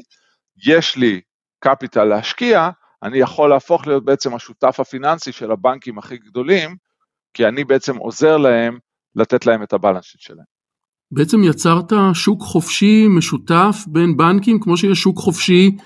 יש 0.66 0.96
לי 0.96 1.20
capital 1.61 2.04
להשקיע, 2.04 2.70
אני 3.02 3.18
יכול 3.18 3.50
להפוך 3.50 3.86
להיות 3.86 4.04
בעצם 4.04 4.34
השותף 4.34 4.80
הפיננסי 4.80 5.32
של 5.32 5.50
הבנקים 5.50 5.98
הכי 5.98 6.16
גדולים, 6.16 6.76
כי 7.34 7.46
אני 7.46 7.64
בעצם 7.64 7.96
עוזר 7.96 8.36
להם 8.36 8.78
לתת 9.16 9.46
להם 9.46 9.62
את 9.62 9.72
הבלנס 9.72 10.04
שלהם. 10.04 10.44
בעצם 11.12 11.44
יצרת 11.44 11.92
שוק 12.14 12.42
חופשי 12.42 13.06
משותף 13.08 13.76
בין 13.86 14.16
בנקים, 14.16 14.60
כמו 14.60 14.76
שיש 14.76 14.98
שוק 14.98 15.18
חופשי 15.18 15.76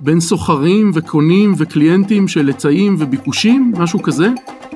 בין 0.00 0.20
סוחרים 0.20 0.90
וקונים 0.94 1.52
וקליינטים 1.58 2.28
של 2.28 2.46
היצעים 2.46 2.96
וביקושים, 2.98 3.72
משהו 3.78 4.02
כזה? 4.02 4.28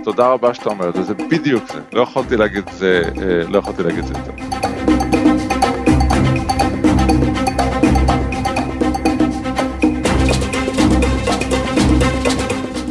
תודה 0.08 0.28
רבה 0.28 0.54
שאתה 0.54 0.68
אומר 0.68 0.88
את 0.88 0.94
זה, 0.94 1.02
זה 1.02 1.14
בדיוק 1.14 1.64
זה, 1.72 1.80
לא 1.92 2.02
יכולתי 2.02 2.36
להגיד 2.36 2.68
את 2.68 2.74
זה, 2.74 3.02
אה, 3.22 3.48
לא 3.48 3.58
יכולתי 3.58 3.82
להגיד 3.82 3.98
את 3.98 4.06
זה 4.06 4.14
יותר. 4.14 4.32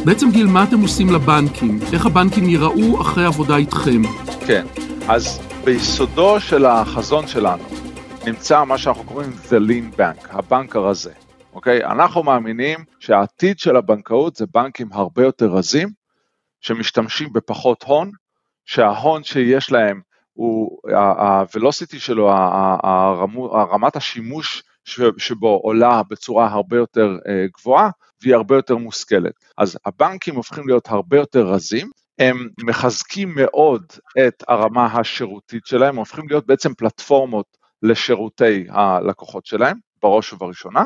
בעצם 0.04 0.30
גיל, 0.30 0.46
מה 0.46 0.64
אתם 0.64 0.80
עושים 0.80 1.10
לבנקים? 1.10 1.78
איך 1.92 2.06
הבנקים 2.06 2.44
ייראו 2.48 3.00
אחרי 3.00 3.24
עבודה 3.24 3.56
איתכם? 3.56 4.02
כן, 4.46 4.66
אז 5.08 5.40
ביסודו 5.64 6.40
של 6.40 6.66
החזון 6.66 7.26
שלנו 7.26 7.64
נמצא 8.26 8.64
מה 8.64 8.78
שאנחנו 8.78 9.04
קוראים 9.04 9.30
The 9.48 9.70
Lean 9.70 9.98
Bank, 9.98 10.28
הבנק 10.30 10.76
הרזה. 10.76 11.12
אוקיי? 11.52 11.84
אנחנו 11.84 12.22
מאמינים 12.22 12.78
שהעתיד 12.98 13.58
של 13.58 13.76
הבנקאות 13.76 14.36
זה 14.36 14.44
בנקים 14.54 14.88
הרבה 14.92 15.22
יותר 15.24 15.46
רזים, 15.46 15.98
שמשתמשים 16.60 17.32
בפחות 17.32 17.82
הון, 17.82 18.10
שההון 18.64 19.24
שיש 19.24 19.72
להם 19.72 20.00
הוא, 20.32 20.78
ה-velocity 20.96 21.98
שלו, 21.98 22.28
רמת 23.72 23.96
השימוש 23.96 24.62
שבו 25.18 25.60
עולה 25.62 26.02
בצורה 26.10 26.46
הרבה 26.46 26.76
יותר 26.76 27.16
אה, 27.28 27.46
גבוהה, 27.58 27.90
והיא 28.22 28.34
הרבה 28.34 28.56
יותר 28.56 28.76
מושכלת. 28.76 29.32
אז 29.58 29.78
הבנקים 29.86 30.34
הופכים 30.34 30.68
להיות 30.68 30.88
הרבה 30.88 31.16
יותר 31.16 31.46
רזים, 31.46 31.90
הם 32.18 32.48
מחזקים 32.64 33.34
מאוד 33.34 33.82
את 34.26 34.44
הרמה 34.48 34.86
השירותית 34.86 35.66
שלהם, 35.66 35.96
הופכים 35.96 36.28
להיות 36.28 36.46
בעצם 36.46 36.74
פלטפורמות 36.74 37.46
לשירותי 37.82 38.66
הלקוחות 38.68 39.46
שלהם, 39.46 39.76
בראש 40.02 40.32
ובראשונה, 40.32 40.84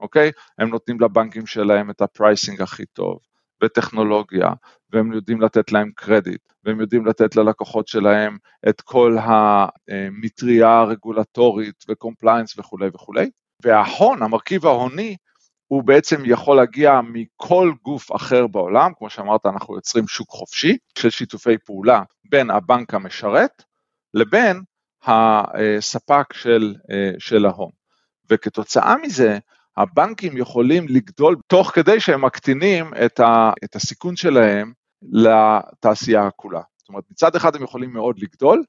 אוקיי? 0.00 0.32
הם 0.58 0.68
נותנים 0.68 1.00
לבנקים 1.00 1.46
שלהם 1.46 1.90
את 1.90 2.00
ה 2.00 2.08
pricing 2.08 2.62
הכי 2.62 2.86
טוב, 2.86 3.18
וטכנולוגיה, 3.62 4.50
והם 4.92 5.12
יודעים 5.12 5.40
לתת 5.40 5.72
להם 5.72 5.90
קרדיט, 5.94 6.40
והם 6.64 6.80
יודעים 6.80 7.06
לתת 7.06 7.36
ללקוחות 7.36 7.88
שלהם 7.88 8.38
את 8.68 8.80
כל 8.80 9.16
המטריה 9.20 10.78
הרגולטורית 10.78 11.84
ו 11.88 11.94
compliance 11.94 12.58
וכולי 12.58 12.88
וכולי. 12.94 13.30
וההון, 13.62 14.22
המרכיב 14.22 14.66
ההוני, 14.66 15.16
הוא 15.68 15.82
בעצם 15.84 16.22
יכול 16.24 16.56
להגיע 16.56 17.00
מכל 17.12 17.72
גוף 17.82 18.16
אחר 18.16 18.46
בעולם, 18.46 18.92
כמו 18.98 19.10
שאמרת, 19.10 19.46
אנחנו 19.46 19.74
יוצרים 19.74 20.08
שוק 20.08 20.30
חופשי 20.30 20.76
של 20.98 21.10
שיתופי 21.10 21.58
פעולה 21.58 22.02
בין 22.24 22.50
הבנק 22.50 22.94
המשרת 22.94 23.62
לבין 24.14 24.62
הספק 25.04 26.32
של, 26.32 26.74
של 27.18 27.46
ההון. 27.46 27.70
וכתוצאה 28.30 28.96
מזה, 29.02 29.38
הבנקים 29.76 30.36
יכולים 30.36 30.86
לגדול 30.88 31.36
תוך 31.46 31.70
כדי 31.70 32.00
שהם 32.00 32.24
מקטינים 32.24 32.90
את, 33.06 33.20
ה, 33.20 33.52
את 33.64 33.76
הסיכון 33.76 34.16
שלהם 34.16 34.72
לתעשייה 35.02 36.30
כולה. 36.36 36.60
זאת 36.78 36.88
אומרת, 36.88 37.04
מצד 37.10 37.36
אחד 37.36 37.56
הם 37.56 37.62
יכולים 37.62 37.92
מאוד 37.92 38.18
לגדול, 38.18 38.62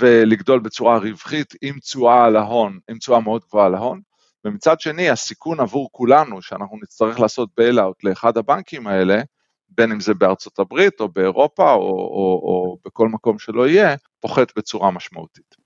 ולגדול 0.00 0.60
בצורה 0.60 0.98
רווחית 0.98 1.54
עם 1.62 1.78
תשואה 1.78 2.24
על 2.24 2.36
ההון, 2.36 2.78
עם 2.90 2.98
תשואה 2.98 3.20
מאוד 3.20 3.42
גבוהה 3.48 3.66
על 3.66 3.74
ההון, 3.74 4.00
ומצד 4.44 4.80
שני 4.80 5.10
הסיכון 5.10 5.60
עבור 5.60 5.88
כולנו 5.92 6.42
שאנחנו 6.42 6.78
נצטרך 6.82 7.20
לעשות 7.20 7.48
bail-out 7.56 8.04
לאחד 8.04 8.36
הבנקים 8.36 8.86
האלה, 8.86 9.22
בין 9.68 9.92
אם 9.92 10.00
זה 10.00 10.14
בארצות 10.14 10.58
הברית 10.58 11.00
או 11.00 11.08
באירופה 11.08 11.72
או, 11.72 11.80
או, 11.80 12.40
או 12.44 12.78
בכל 12.84 13.08
מקום 13.08 13.38
שלא 13.38 13.68
יהיה, 13.68 13.94
פוחת 14.20 14.52
בצורה 14.56 14.90
משמעותית. 14.90 15.56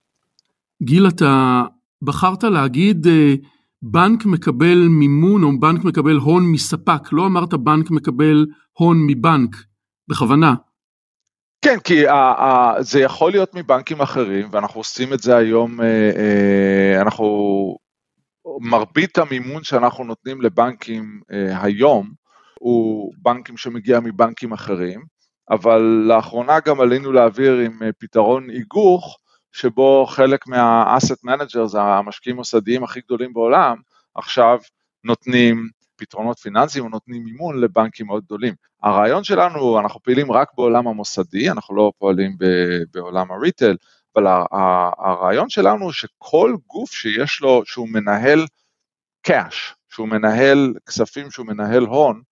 גיל, 0.83 1.09
אתה 1.09 1.63
בחרת 2.03 2.45
להגיד 2.45 3.07
uh, 3.07 3.47
בנק 3.91 4.27
מקבל 4.27 4.89
מימון 4.89 5.43
או 5.43 5.61
בנק 5.61 5.85
מקבל 5.85 6.17
הון 6.17 6.53
מספק, 6.53 7.13
לא 7.13 7.27
אמרת 7.27 7.55
בנק 7.55 7.91
מקבל 7.91 8.47
הון 8.73 9.07
מבנק, 9.07 9.57
בכוונה. 10.09 10.55
כן, 11.63 11.81
כי 11.85 12.09
ה, 12.09 12.15
ה, 12.15 12.75
זה 12.83 13.01
יכול 13.01 13.31
להיות 13.31 13.55
מבנקים 13.55 14.01
אחרים, 14.01 14.49
ואנחנו 14.53 14.81
עושים 14.81 15.13
את 15.13 15.19
זה 15.19 15.37
היום, 15.37 15.81
אה, 15.81 16.11
אה, 16.17 17.01
אנחנו, 17.03 17.27
מרבית 18.61 19.19
המימון 19.19 19.65
שאנחנו 19.65 20.05
נותנים 20.05 20.41
לבנקים 20.41 21.21
אה, 21.33 21.63
היום, 21.63 22.11
הוא 22.61 23.13
בנקים 23.23 23.57
שמגיע 23.57 24.01
מבנקים 24.01 24.53
אחרים, 24.53 25.05
אבל 25.51 25.81
לאחרונה 26.09 26.61
גם 26.61 26.81
עלינו 26.81 27.13
להעביר 27.13 27.59
עם 27.59 27.79
פתרון 27.99 28.51
איגוך, 28.51 29.19
שבו 29.57 30.07
חלק 30.07 30.47
מה-asset 30.47 31.29
managers, 31.29 31.79
המשקיעים 31.79 32.37
המוסדיים 32.37 32.85
הכי 32.85 33.01
גדולים 33.01 33.33
בעולם, 33.33 33.77
עכשיו 34.15 34.59
נותנים 35.05 35.69
פתרונות 35.97 36.39
פיננסיים 36.39 36.85
או 36.85 36.89
נותנים 36.89 37.25
מימון 37.25 37.61
לבנקים 37.61 38.07
מאוד 38.07 38.25
גדולים. 38.25 38.55
הרעיון 38.83 39.25
שלנו, 39.25 39.81
אנחנו 39.81 40.03
פעילים 40.03 40.33
רק 40.33 40.49
בעולם 40.57 40.89
המוסדי, 40.89 41.51
אנחנו 41.51 41.77
לא 41.77 41.93
פועלים 41.99 42.37
בעולם 42.95 43.33
הריטל, 43.33 43.77
אבל 44.17 44.27
הרעיון 44.99 45.49
שלנו 45.49 45.85
הוא 45.85 45.93
שכל 45.93 46.57
גוף 46.67 46.93
שיש 46.93 47.41
לו, 47.41 47.63
שהוא 47.65 47.89
מנהל 47.89 48.47
cash, 49.29 49.75
שהוא 49.89 50.09
מנהל 50.09 50.75
כספים, 50.87 51.31
שהוא 51.31 51.47
מנהל 51.47 51.83
הון, 51.83 52.23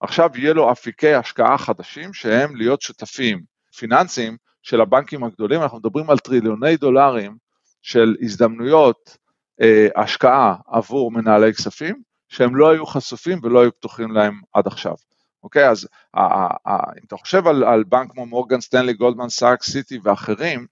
עכשיו 0.00 0.30
יהיה 0.34 0.54
לו 0.54 0.72
אפיקי 0.72 1.14
השקעה 1.14 1.58
חדשים 1.58 2.14
שהם 2.14 2.56
להיות 2.56 2.82
שותפים 2.82 3.42
פיננסיים 3.76 4.36
של 4.64 4.80
הבנקים 4.80 5.24
הגדולים, 5.24 5.62
אנחנו 5.62 5.78
מדברים 5.78 6.10
על 6.10 6.18
טריליוני 6.18 6.76
דולרים 6.76 7.36
של 7.82 8.16
הזדמנויות 8.20 9.16
אה, 9.60 9.88
השקעה 9.96 10.54
עבור 10.66 11.10
מנהלי 11.10 11.54
כספים, 11.54 12.02
שהם 12.28 12.56
לא 12.56 12.70
היו 12.70 12.86
חשופים 12.86 13.38
ולא 13.42 13.60
היו 13.60 13.72
פתוחים 13.72 14.10
להם 14.12 14.40
עד 14.52 14.66
עכשיו. 14.66 14.94
אוקיי, 15.42 15.68
אז 15.68 15.88
ה, 16.14 16.20
ה, 16.20 16.48
ה, 16.66 16.92
אם 16.98 17.04
אתה 17.06 17.16
חושב 17.16 17.46
על, 17.46 17.64
על 17.64 17.84
בנק 17.84 18.12
כמו 18.12 18.26
מורגן 18.26 18.60
סטנלי, 18.60 18.92
גולדמן 18.92 19.28
סאק, 19.28 19.62
סיטי 19.62 19.98
ואחרים, 20.02 20.66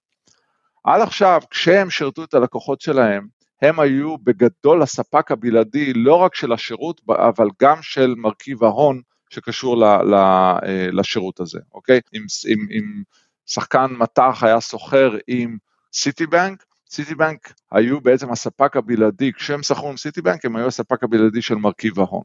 עד 0.85 1.01
עכשיו 1.01 1.41
כשהם 1.51 1.91
שירתו 1.91 2.25
את 2.25 2.35
הלקוחות 2.35 2.81
שלהם, 2.81 3.27
הם 3.63 3.81
היו 3.81 4.19
בגדול 4.19 4.83
הספק 4.83 5.31
הבלעדי 5.31 5.93
לא 5.93 6.15
רק 6.15 6.35
של 6.35 6.53
השירות, 6.53 7.01
אבל 7.09 7.47
גם 7.63 7.83
של 7.83 8.15
מרכיב 8.17 8.65
ההון 8.65 9.01
שקשור 9.31 9.77
ל, 9.77 9.85
ל, 9.85 10.15
אה, 10.15 10.87
לשירות 10.93 11.41
הזה, 11.41 11.59
אוקיי? 11.73 12.01
אם, 12.15 12.23
אם, 12.49 12.67
אם 12.71 13.03
שחקן 13.47 13.87
מט"ח 13.99 14.43
היה 14.43 14.61
סוחר 14.61 15.11
עם 15.27 15.57
סיטי 15.95 16.27
בנק, 16.27 16.65
סיטי 16.91 17.15
בנק 17.15 17.53
היו 17.73 18.01
בעצם 18.01 18.33
הספק 18.33 18.77
הבלעדי, 18.77 19.33
כשהם 19.33 19.63
שכרו 19.63 19.91
עם 19.91 19.97
סיטי 19.97 20.23
בנק 20.23 20.45
הם 20.45 20.57
היו 20.57 20.67
הספק 20.67 21.05
הבלעדי 21.05 21.43
של 21.43 21.55
מרכיב 21.55 22.01
ההון. 22.01 22.25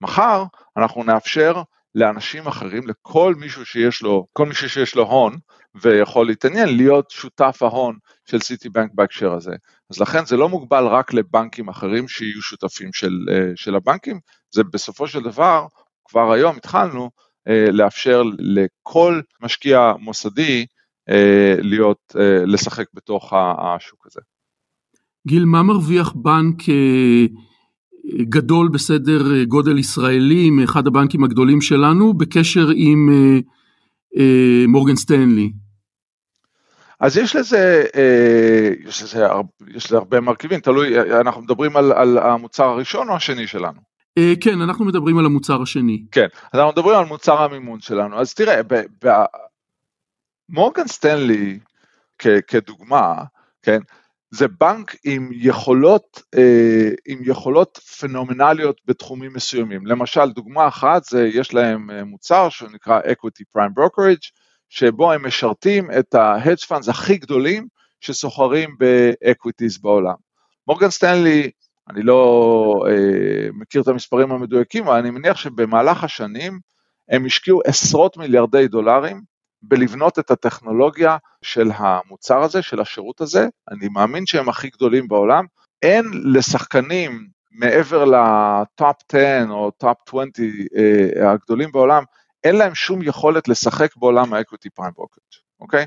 מחר 0.00 0.44
אנחנו 0.76 1.04
נאפשר 1.04 1.62
לאנשים 1.94 2.46
אחרים, 2.46 2.88
לכל 2.88 3.34
מישהו 3.38 3.66
שיש 3.66 4.02
לו, 4.02 4.26
כל 4.32 4.46
מישהו 4.46 4.70
שיש 4.70 4.94
לו 4.94 5.02
הון 5.02 5.38
ויכול 5.82 6.26
להתעניין, 6.26 6.76
להיות 6.76 7.10
שותף 7.10 7.58
ההון 7.60 7.98
של 8.24 8.40
סיטי 8.40 8.68
בנק 8.68 8.90
בהקשר 8.94 9.32
הזה. 9.32 9.52
אז 9.90 10.00
לכן 10.00 10.24
זה 10.24 10.36
לא 10.36 10.48
מוגבל 10.48 10.86
רק 10.86 11.12
לבנקים 11.12 11.68
אחרים 11.68 12.08
שיהיו 12.08 12.42
שותפים 12.42 12.92
של, 12.92 13.12
אה, 13.32 13.52
של 13.56 13.74
הבנקים, 13.74 14.20
זה 14.50 14.62
בסופו 14.64 15.08
של 15.08 15.22
דבר, 15.22 15.66
כבר 16.04 16.32
היום 16.32 16.56
התחלנו 16.56 17.10
לאפשר 17.72 18.22
לכל 18.38 19.20
משקיע 19.42 19.92
מוסדי 20.00 20.66
אה, 21.08 21.54
להיות, 21.58 22.16
לשחק 22.46 22.86
בתוך 22.94 23.32
השוק 23.58 24.06
הזה. 24.06 24.20
גיל, 25.26 25.44
מה 25.44 25.62
מרוויח 25.62 26.12
בנק 26.12 26.62
גדול 28.20 28.68
בסדר 28.68 29.44
גודל 29.44 29.78
ישראלי 29.78 30.50
מאחד 30.50 30.86
הבנקים 30.86 31.24
הגדולים 31.24 31.60
שלנו 31.60 32.14
בקשר 32.14 32.66
עם 32.74 33.08
מורגן 34.68 34.96
סטנלי? 34.96 35.50
אז 37.00 37.16
יש 37.16 37.36
לזה, 37.36 37.84
אה, 37.96 38.70
יש 38.88 39.02
לזה, 39.02 39.26
יש 39.74 39.86
לזה 39.86 39.96
הרבה 39.96 40.20
מרכיבים, 40.20 40.60
תלוי, 40.60 41.00
אנחנו 41.20 41.42
מדברים 41.42 41.76
על, 41.76 41.92
על 41.92 42.18
המוצר 42.18 42.64
הראשון 42.64 43.08
או 43.08 43.16
השני 43.16 43.46
שלנו? 43.46 43.93
אה, 44.18 44.32
כן, 44.40 44.60
אנחנו 44.60 44.84
מדברים 44.84 45.18
על 45.18 45.26
המוצר 45.26 45.62
השני. 45.62 46.04
כן, 46.12 46.26
אז 46.52 46.60
אנחנו 46.60 46.72
מדברים 46.72 46.98
על 46.98 47.04
מוצר 47.04 47.42
המימון 47.42 47.80
שלנו. 47.80 48.20
אז 48.20 48.34
תראה, 48.34 48.60
מורגן 50.48 50.86
סטנלי 50.86 51.58
כדוגמה, 52.48 53.24
כן, 53.62 53.78
זה 54.30 54.48
בנק 54.48 54.96
עם 55.04 55.30
יכולות, 55.32 56.22
אה, 56.34 56.90
עם 57.06 57.18
יכולות 57.24 57.78
פנומנליות 57.78 58.80
בתחומים 58.86 59.32
מסוימים. 59.32 59.86
למשל, 59.86 60.30
דוגמה 60.30 60.68
אחת 60.68 61.04
זה, 61.04 61.26
יש 61.32 61.54
להם 61.54 61.90
מוצר 62.06 62.48
שנקרא 62.48 63.00
Equity 63.00 63.56
Prime 63.56 63.78
Brokerage, 63.78 64.30
שבו 64.68 65.12
הם 65.12 65.26
משרתים 65.26 65.90
את 65.98 66.14
ה-hedge 66.14 66.66
funds 66.68 66.90
הכי 66.90 67.16
גדולים 67.16 67.66
שסוחרים 68.00 68.76
ב-equities 68.78 69.78
בעולם. 69.78 70.14
מורגן 70.66 70.90
סטנלי, 70.90 71.50
אני 71.90 72.02
לא 72.02 72.84
אה, 72.88 73.48
מכיר 73.52 73.82
את 73.82 73.88
המספרים 73.88 74.32
המדויקים, 74.32 74.88
אבל 74.88 74.98
אני 74.98 75.10
מניח 75.10 75.36
שבמהלך 75.36 76.04
השנים 76.04 76.60
הם 77.08 77.26
השקיעו 77.26 77.60
עשרות 77.64 78.16
מיליארדי 78.16 78.68
דולרים 78.68 79.20
בלבנות 79.62 80.18
את 80.18 80.30
הטכנולוגיה 80.30 81.16
של 81.42 81.70
המוצר 81.74 82.42
הזה, 82.42 82.62
של 82.62 82.80
השירות 82.80 83.20
הזה, 83.20 83.48
אני 83.70 83.88
מאמין 83.88 84.26
שהם 84.26 84.48
הכי 84.48 84.68
גדולים 84.68 85.08
בעולם. 85.08 85.44
אין 85.82 86.04
לשחקנים 86.24 87.28
מעבר 87.50 88.04
ל-top 88.04 88.96
10 89.12 89.46
או 89.50 89.70
top 89.70 89.96
20 90.08 90.30
אה, 90.76 91.32
הגדולים 91.32 91.72
בעולם, 91.72 92.02
אין 92.44 92.56
להם 92.56 92.74
שום 92.74 93.02
יכולת 93.02 93.48
לשחק 93.48 93.96
בעולם 93.96 94.34
ה-equity 94.34 94.70
prime 94.70 94.92
brokerage, 94.96 95.40
אוקיי? 95.60 95.86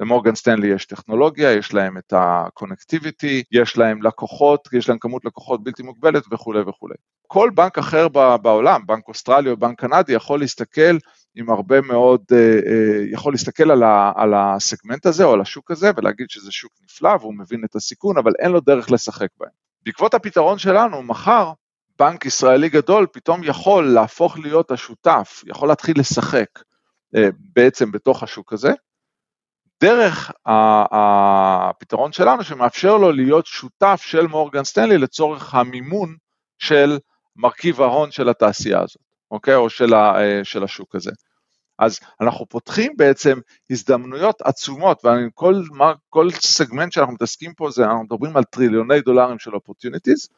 למורגן 0.00 0.34
סטנלי 0.34 0.68
יש 0.68 0.86
טכנולוגיה, 0.86 1.52
יש 1.52 1.74
להם 1.74 1.98
את 1.98 2.12
ה-connectivity, 2.12 3.42
יש 3.52 3.78
להם 3.78 4.02
לקוחות, 4.02 4.68
יש 4.72 4.88
להם 4.88 4.98
כמות 4.98 5.24
לקוחות 5.24 5.64
בלתי 5.64 5.82
מוגבלת 5.82 6.22
וכולי 6.32 6.60
וכולי. 6.60 6.94
כל 7.26 7.50
בנק 7.54 7.78
אחר 7.78 8.08
בעולם, 8.42 8.86
בנק 8.86 9.08
אוסטרלי 9.08 9.50
או 9.50 9.56
בנק 9.56 9.80
קנדי, 9.80 10.12
יכול 10.12 10.40
להסתכל 10.40 10.96
עם 11.34 11.50
הרבה 11.50 11.80
מאוד, 11.80 12.20
אה, 12.32 12.38
אה, 12.38 13.04
יכול 13.10 13.32
להסתכל 13.32 13.70
על, 13.70 13.82
על 14.16 14.34
הסגמנט 14.34 15.06
הזה 15.06 15.24
או 15.24 15.32
על 15.32 15.40
השוק 15.40 15.70
הזה 15.70 15.90
ולהגיד 15.96 16.30
שזה 16.30 16.52
שוק 16.52 16.72
נפלא 16.84 17.16
והוא 17.20 17.34
מבין 17.38 17.64
את 17.64 17.76
הסיכון, 17.76 18.18
אבל 18.18 18.32
אין 18.38 18.50
לו 18.50 18.60
דרך 18.60 18.90
לשחק 18.90 19.28
בהם. 19.38 19.50
בעקבות 19.84 20.14
הפתרון 20.14 20.58
שלנו, 20.58 21.02
מחר 21.02 21.52
בנק 21.98 22.26
ישראלי 22.26 22.68
גדול 22.68 23.06
פתאום 23.12 23.44
יכול 23.44 23.92
להפוך 23.94 24.38
להיות 24.38 24.70
השותף, 24.70 25.42
יכול 25.46 25.68
להתחיל 25.68 26.00
לשחק 26.00 26.48
אה, 27.16 27.28
בעצם 27.54 27.92
בתוך 27.92 28.22
השוק 28.22 28.52
הזה, 28.52 28.72
דרך 29.82 30.32
הפתרון 30.46 32.12
שלנו 32.12 32.44
שמאפשר 32.44 32.96
לו 32.96 33.12
להיות 33.12 33.46
שותף 33.46 34.00
של 34.04 34.26
מורגן 34.26 34.64
סטנלי 34.64 34.98
לצורך 34.98 35.54
המימון 35.54 36.16
של 36.58 36.98
מרכיב 37.36 37.80
ההון 37.80 38.10
של 38.10 38.28
התעשייה 38.28 38.80
הזאת, 38.80 39.02
אוקיי? 39.30 39.54
או 39.54 39.70
של, 39.70 39.94
ה, 39.94 40.20
אה, 40.20 40.40
של 40.44 40.64
השוק 40.64 40.94
הזה. 40.94 41.10
אז 41.78 41.98
אנחנו 42.20 42.46
פותחים 42.46 42.92
בעצם 42.96 43.38
הזדמנויות 43.70 44.42
עצומות, 44.42 45.04
וכל 45.04 46.30
סגמנט 46.30 46.92
שאנחנו 46.92 47.14
מתעסקים 47.14 47.54
פה 47.54 47.70
זה, 47.70 47.84
אנחנו 47.84 48.02
מדברים 48.02 48.36
על 48.36 48.44
טריליוני 48.44 49.00
דולרים 49.00 49.38
של 49.38 49.54
opportunities, 49.54 50.28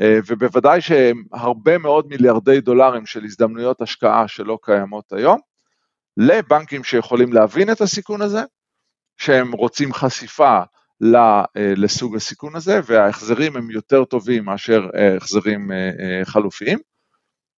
אה, 0.00 0.18
ובוודאי 0.26 0.80
שהרבה 0.80 1.78
מאוד 1.78 2.06
מיליארדי 2.08 2.60
דולרים 2.60 3.06
של 3.06 3.24
הזדמנויות 3.24 3.82
השקעה 3.82 4.28
שלא 4.28 4.58
קיימות 4.62 5.12
היום, 5.12 5.40
לבנקים 6.16 6.84
שיכולים 6.84 7.32
להבין 7.32 7.72
את 7.72 7.80
הסיכון 7.80 8.22
הזה, 8.22 8.42
שהם 9.18 9.52
רוצים 9.52 9.92
חשיפה 9.92 10.60
אה, 11.14 11.44
לסוג 11.56 12.16
הסיכון 12.16 12.56
הזה, 12.56 12.80
וההחזרים 12.86 13.56
הם 13.56 13.70
יותר 13.70 14.04
טובים 14.04 14.44
מאשר 14.44 14.88
אה, 14.96 15.16
החזרים 15.16 15.70
חלופיים, 16.24 16.78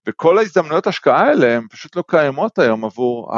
וכל 0.08 0.38
ההזדמנויות 0.38 0.86
השקעה 0.86 1.20
האלה 1.20 1.56
הן 1.56 1.66
פשוט 1.70 1.96
לא 1.96 2.04
קיימות 2.08 2.58
היום 2.58 2.84
עבור, 2.84 3.32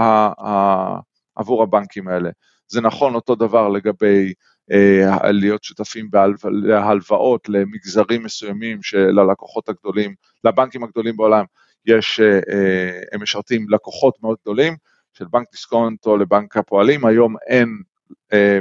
עבור 1.37 1.63
הבנקים 1.63 2.09
האלה. 2.09 2.31
זה 2.69 2.81
נכון 2.81 3.15
אותו 3.15 3.35
דבר 3.35 3.69
לגבי 3.69 4.33
אה, 4.73 5.33
להיות 5.33 5.65
שותפים 5.65 6.11
בהלוואות 6.11 7.49
למגזרים 7.49 8.23
מסוימים 8.23 8.83
של 8.83 9.19
הלקוחות 9.19 9.69
הגדולים, 9.69 10.15
לבנקים 10.45 10.85
הגדולים 10.85 11.17
בעולם, 11.17 11.45
יש, 11.87 12.21
אה, 12.21 12.41
אה, 12.53 13.01
הם 13.13 13.23
משרתים 13.23 13.67
לקוחות 13.71 14.15
מאוד 14.23 14.37
גדולים, 14.43 14.77
של 15.13 15.25
בנק 15.31 15.47
דיסקונט 15.53 16.07
או 16.07 16.17
לבנק 16.17 16.57
הפועלים, 16.57 17.05
היום 17.05 17.35
אין 17.47 17.69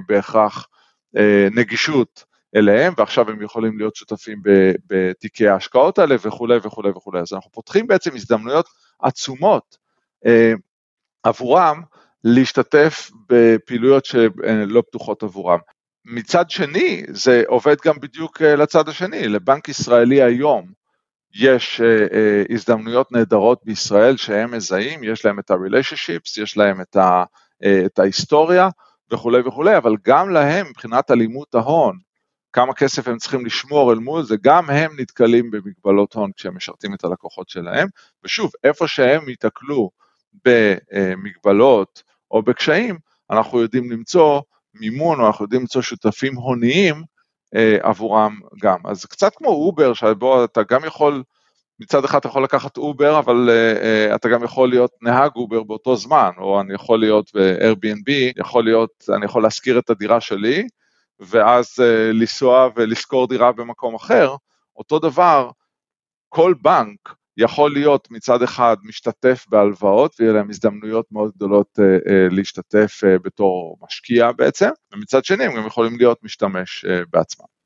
בהכרח 0.08 0.68
נגישות 1.52 2.24
אליהם, 2.56 2.94
ועכשיו 2.98 3.30
הם 3.30 3.42
יכולים 3.42 3.78
להיות 3.78 3.96
שותפים 3.96 4.42
בתיקי 4.88 5.48
ההשקעות 5.48 6.00
האלה 6.00 6.16
וכולי 6.22 6.58
וכולי 6.64 6.90
וכולי. 6.90 7.20
אז 7.20 7.34
אנחנו 7.34 7.52
פותחים 7.52 7.88
בעצם 7.88 8.16
הזדמנויות 8.16 8.66
עצומות 9.00 9.78
עבורם 11.24 11.82
להשתתף 12.24 13.12
בפעילויות 13.30 14.06
שלא 14.06 14.84
פתוחות 14.90 15.24
עבורם. 15.24 15.60
מצד 16.06 16.50
שני, 16.50 17.04
זה 17.10 17.44
עובד 17.48 17.76
גם 17.86 18.00
בדיוק 18.00 18.42
אה, 18.42 18.56
לצד 18.56 18.90
השני, 18.90 19.28
לבנק 19.28 19.70
ישראלי 19.70 20.22
היום 20.22 20.72
יש 21.36 21.82
אה, 21.82 22.08
אה, 22.14 22.44
הזדמנויות 22.50 23.12
נהדרות 23.12 23.62
בישראל 23.66 24.18
שהם 24.18 24.52
מזהים, 24.52 25.04
יש 25.04 25.26
להם 25.26 25.40
את 25.40 25.52
ה-relationships, 25.52 26.42
יש 26.42 26.58
להם 26.58 26.82
את, 26.82 26.96
ה, 26.96 27.24
את 27.86 28.00
ההיסטוריה 28.00 28.70
וכולי 29.14 29.42
וכולי, 29.46 29.78
אבל 29.78 29.96
גם 30.06 30.30
להם 30.30 30.68
מבחינת 30.70 31.12
אלימות 31.12 31.56
ההון, 31.56 31.98
כמה 32.54 32.74
כסף 32.74 33.08
הם 33.08 33.18
צריכים 33.18 33.46
לשמור 33.46 33.94
אל 33.94 33.98
מול 33.98 34.24
זה, 34.24 34.36
גם 34.42 34.70
הם 34.70 34.92
נתקלים 35.00 35.52
במגבלות 35.52 36.14
הון 36.14 36.32
כשהם 36.36 36.56
משרתים 36.56 36.94
את 36.94 37.04
הלקוחות 37.04 37.50
שלהם, 37.50 37.88
ושוב, 38.24 38.52
איפה 38.64 38.88
שהם 38.88 39.30
ייתקלו 39.30 39.90
במגבלות 40.46 42.04
או 42.32 42.42
בקשיים, 42.42 42.98
אנחנו 43.30 43.60
יודעים 43.60 43.92
למצוא 43.92 44.42
מימון, 44.74 45.20
או 45.20 45.28
אנחנו 45.28 45.46
יודעים 45.46 45.62
למצוא 45.62 45.82
שותפים 45.82 46.36
הוניים 46.36 47.04
אה, 47.56 47.78
עבורם 47.82 48.40
גם. 48.62 48.78
אז 48.86 49.06
קצת 49.06 49.36
כמו 49.36 49.50
אובר, 49.50 49.94
שבו 49.94 50.44
אתה 50.44 50.64
גם 50.64 50.86
יכול, 50.86 51.24
מצד 51.82 52.06
אחד 52.06 52.18
אתה 52.18 52.28
יכול 52.28 52.44
לקחת 52.44 52.78
אובר, 52.78 53.20
אבל 53.20 53.50
אה, 53.50 53.74
אה, 53.82 54.16
אתה 54.16 54.30
גם 54.30 54.44
יכול 54.44 54.70
להיות 54.70 54.92
נהג 55.02 55.32
אובר 55.36 55.64
באותו 55.64 55.96
זמן, 55.96 56.32
או 56.38 56.62
אני 56.62 56.74
יכול 56.74 57.00
להיות 57.00 57.32
ב-Airbnb, 57.36 58.12
יכול 58.40 58.64
להיות, 58.64 59.10
אני 59.16 59.26
יכול 59.26 59.44
להשכיר 59.44 59.80
את 59.80 59.90
הדירה 59.90 60.22
שלי, 60.22 60.68
ואז 61.20 61.76
אה, 61.82 62.12
לנסוע 62.14 62.70
ולשכור 62.76 63.28
דירה 63.28 63.52
במקום 63.52 63.96
אחר. 63.96 64.36
אותו 64.76 65.00
דבר, 65.00 65.50
כל 66.30 66.54
בנק 66.62 67.16
יכול 67.38 67.74
להיות 67.74 68.12
מצד 68.12 68.44
אחד 68.44 68.78
משתתף 68.84 69.46
בהלוואות 69.50 70.16
ויהיה 70.20 70.34
להם 70.34 70.50
הזדמנויות 70.50 71.06
מאוד 71.12 71.32
גדולות 71.36 71.80
אה, 71.80 71.86
אה, 71.86 72.28
להשתתף 72.32 73.02
אה, 73.06 73.20
בתור 73.20 73.78
משקיע 73.82 74.32
בעצם, 74.32 74.70
ומצד 74.94 75.26
שני 75.26 75.44
הם 75.44 75.56
גם 75.56 75.68
יכולים 75.68 75.98
להיות 75.98 76.24
משתמש 76.24 76.86
בעצמם. 77.10 77.61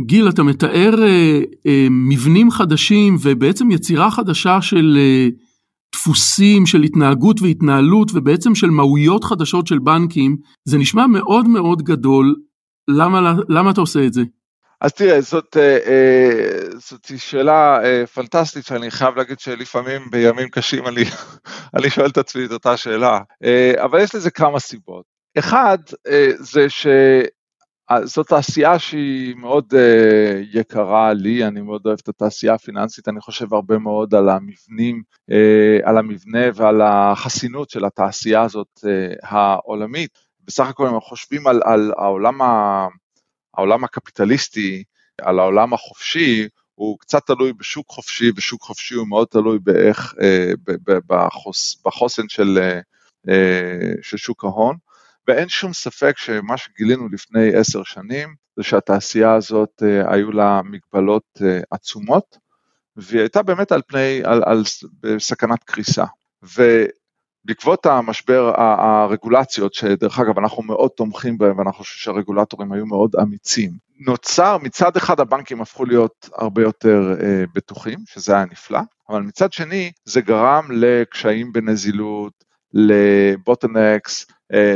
גיל, 0.00 0.28
אתה 0.28 0.42
מתאר 0.42 1.02
אה, 1.02 1.40
אה, 1.66 1.86
מבנים 1.90 2.50
חדשים 2.50 3.16
ובעצם 3.22 3.70
יצירה 3.70 4.10
חדשה 4.10 4.62
של 4.62 4.98
אה, 5.00 5.28
דפוסים, 5.94 6.66
של 6.66 6.82
התנהגות 6.82 7.42
והתנהלות 7.42 8.10
ובעצם 8.14 8.54
של 8.54 8.70
מהויות 8.70 9.24
חדשות 9.24 9.66
של 9.66 9.78
בנקים, 9.78 10.36
זה 10.64 10.78
נשמע 10.78 11.06
מאוד 11.06 11.48
מאוד 11.48 11.82
גדול, 11.82 12.34
למה, 12.88 13.34
למה 13.48 13.70
אתה 13.70 13.80
עושה 13.80 14.06
את 14.06 14.12
זה? 14.12 14.22
אז 14.80 14.92
תראה, 14.92 15.20
זאת, 15.20 15.56
אה, 15.56 15.78
אה, 15.86 16.78
זאת 16.78 17.10
שאלה 17.16 17.84
אה, 17.84 18.06
פנטסטית 18.06 18.66
שאני 18.66 18.90
חייב 18.90 19.16
להגיד 19.16 19.40
שלפעמים 19.40 20.02
בימים 20.10 20.48
קשים 20.48 20.86
אני, 20.86 21.04
אני 21.76 21.90
שואל 21.90 22.10
את 22.10 22.18
עצמי 22.18 22.44
את 22.44 22.52
אותה 22.52 22.76
שאלה, 22.76 23.20
אבל 23.84 24.00
יש 24.00 24.14
לזה 24.14 24.30
כמה 24.30 24.60
סיבות. 24.60 25.04
אחד, 25.38 25.78
זה 26.38 26.66
שזאת 28.06 28.28
תעשייה 28.28 28.78
שהיא 28.78 29.34
מאוד 29.34 29.74
יקרה 30.52 31.12
לי, 31.12 31.44
אני 31.44 31.60
מאוד 31.60 31.86
אוהב 31.86 31.98
את 32.02 32.08
התעשייה 32.08 32.54
הפיננסית, 32.54 33.08
אני 33.08 33.20
חושב 33.20 33.54
הרבה 33.54 33.78
מאוד 33.78 34.14
על 34.14 34.28
המבנים, 34.28 35.02
על 35.84 35.98
המבנה 35.98 36.46
ועל 36.54 36.80
החסינות 36.82 37.70
של 37.70 37.84
התעשייה 37.84 38.42
הזאת 38.42 38.84
העולמית. 39.22 40.10
בסך 40.46 40.66
הכל 40.68 40.86
אם 40.86 41.00
חושבים 41.00 41.46
על, 41.46 41.60
על 41.64 41.92
העולם 41.96 42.42
ה... 42.42 42.86
העולם 43.56 43.84
הקפיטליסטי, 43.84 44.84
על 45.20 45.38
העולם 45.38 45.74
החופשי, 45.74 46.48
הוא 46.74 46.98
קצת 46.98 47.26
תלוי 47.26 47.52
בשוק 47.52 47.88
חופשי, 47.88 48.30
ושוק 48.36 48.62
חופשי 48.62 48.94
הוא 48.94 49.08
מאוד 49.08 49.28
תלוי 49.28 49.58
באיך, 49.58 50.14
אה, 50.22 50.52
בחוס, 51.06 51.82
בחוסן 51.84 52.28
של, 52.28 52.58
אה, 52.62 52.80
אה, 53.28 53.92
של 54.02 54.16
שוק 54.16 54.44
ההון, 54.44 54.76
ואין 55.28 55.48
שום 55.48 55.72
ספק 55.72 56.18
שמה 56.18 56.56
שגילינו 56.56 57.08
לפני 57.08 57.54
עשר 57.54 57.82
שנים, 57.84 58.34
זה 58.56 58.62
שהתעשייה 58.62 59.34
הזאת 59.34 59.82
היו 60.06 60.32
לה 60.32 60.60
מגבלות 60.64 61.40
עצומות, 61.70 62.38
והיא 62.96 63.20
הייתה 63.20 63.42
באמת 63.42 63.72
על 63.72 63.82
פני, 63.88 64.20
על, 64.24 64.42
על 64.46 64.62
סכנת 65.18 65.64
קריסה. 65.64 66.04
בעקבות 67.44 67.86
המשבר 67.86 68.52
הרגולציות, 68.58 69.74
שדרך 69.74 70.18
אגב 70.18 70.38
אנחנו 70.38 70.62
מאוד 70.62 70.90
תומכים 70.96 71.38
בהם 71.38 71.58
ואנחנו 71.58 71.78
חושבים 71.78 71.98
שהרגולטורים 71.98 72.72
היו 72.72 72.86
מאוד 72.86 73.16
אמיצים, 73.22 73.70
נוצר 73.98 74.58
מצד 74.58 74.96
אחד 74.96 75.20
הבנקים 75.20 75.60
הפכו 75.60 75.84
להיות 75.84 76.28
הרבה 76.34 76.62
יותר 76.62 77.14
אה, 77.20 77.44
בטוחים, 77.54 77.98
שזה 78.06 78.34
היה 78.34 78.44
נפלא, 78.44 78.80
אבל 79.08 79.22
מצד 79.22 79.52
שני 79.52 79.92
זה 80.04 80.20
גרם 80.20 80.68
לקשיים 80.70 81.52
בנזילות, 81.52 82.44
לבוטנקס, 82.72 84.26
אה, 84.30 84.30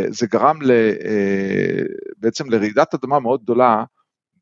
זה 0.08 0.26
גרם 0.26 0.62
ל, 0.62 0.70
אה, 0.70 1.82
בעצם 2.16 2.50
לרעידת 2.50 2.94
אדמה 2.94 3.20
מאוד 3.20 3.42
גדולה 3.42 3.84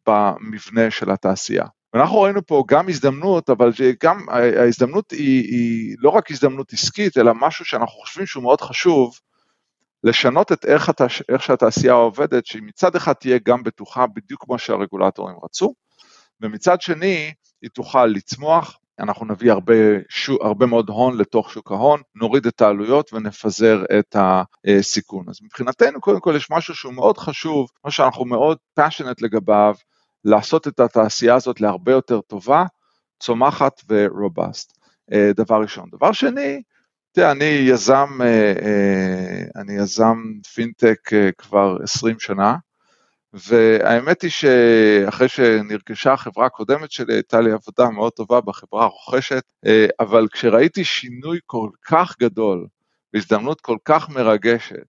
במבנה 0.06 0.90
של 0.90 1.10
התעשייה. 1.10 1.64
ואנחנו 1.94 2.20
ראינו 2.20 2.46
פה 2.46 2.64
גם 2.68 2.88
הזדמנות, 2.88 3.50
אבל 3.50 3.72
גם 4.02 4.26
ההזדמנות 4.28 5.10
היא, 5.10 5.42
היא 5.42 5.96
לא 5.98 6.10
רק 6.10 6.30
הזדמנות 6.30 6.72
עסקית, 6.72 7.18
אלא 7.18 7.32
משהו 7.34 7.64
שאנחנו 7.64 8.00
חושבים 8.00 8.26
שהוא 8.26 8.42
מאוד 8.42 8.60
חשוב, 8.60 9.18
לשנות 10.04 10.52
את 10.52 10.64
איך, 10.64 10.88
התש... 10.88 11.22
איך 11.28 11.42
שהתעשייה 11.42 11.92
עובדת, 11.92 12.46
שהיא 12.46 12.62
מצד 12.62 12.96
אחד 12.96 13.12
תהיה 13.12 13.38
גם 13.44 13.62
בטוחה 13.62 14.06
בדיוק 14.06 14.44
כמו 14.44 14.58
שהרגולטורים 14.58 15.36
רצו, 15.44 15.74
ומצד 16.40 16.80
שני 16.80 17.32
היא 17.62 17.70
תוכל 17.70 18.06
לצמוח, 18.06 18.78
אנחנו 18.98 19.26
נביא 19.26 19.52
הרבה, 19.52 19.74
שו, 20.08 20.38
הרבה 20.42 20.66
מאוד 20.66 20.88
הון 20.88 21.18
לתוך 21.18 21.50
שוק 21.50 21.72
ההון, 21.72 22.00
נוריד 22.14 22.46
את 22.46 22.60
העלויות 22.60 23.12
ונפזר 23.12 23.84
את 23.98 24.16
הסיכון. 24.64 25.24
אז 25.28 25.38
מבחינתנו 25.42 26.00
קודם 26.00 26.20
כל 26.20 26.34
יש 26.36 26.50
משהו 26.50 26.74
שהוא 26.74 26.94
מאוד 26.94 27.18
חשוב, 27.18 27.68
מה 27.84 27.90
שאנחנו 27.90 28.24
מאוד 28.24 28.58
passionate 28.80 29.20
לגביו, 29.20 29.74
לעשות 30.24 30.68
את 30.68 30.80
התעשייה 30.80 31.34
הזאת 31.34 31.60
להרבה 31.60 31.92
יותר 31.92 32.20
טובה, 32.20 32.64
צומחת 33.20 33.80
ורובסט. 33.88 34.76
אה, 35.12 35.30
דבר 35.36 35.60
ראשון. 35.62 35.88
דבר 35.92 36.12
שני, 36.12 36.62
תראה, 37.12 37.32
אני 37.32 37.44
יזם, 37.44 38.08
אה, 38.20 38.52
אה, 38.62 39.60
אני 39.62 39.72
יזם 39.72 40.16
פינטק 40.54 40.98
כבר 41.38 41.76
20 41.82 42.20
שנה, 42.20 42.56
והאמת 43.36 44.22
היא 44.22 44.30
שאחרי 44.30 45.28
שנרכשה 45.28 46.12
החברה 46.12 46.46
הקודמת 46.46 46.90
שלי, 46.90 47.14
הייתה 47.14 47.40
לי 47.40 47.52
עבודה 47.52 47.90
מאוד 47.90 48.12
טובה 48.12 48.40
בחברה 48.40 48.84
הרוכשת, 48.84 49.42
אבל 50.00 50.28
כשראיתי 50.32 50.84
שינוי 50.84 51.38
כל 51.46 51.70
כך 51.86 52.14
גדול, 52.20 52.66
והזדמנות 53.14 53.60
כל 53.60 53.76
כך 53.84 54.08
מרגשת, 54.08 54.84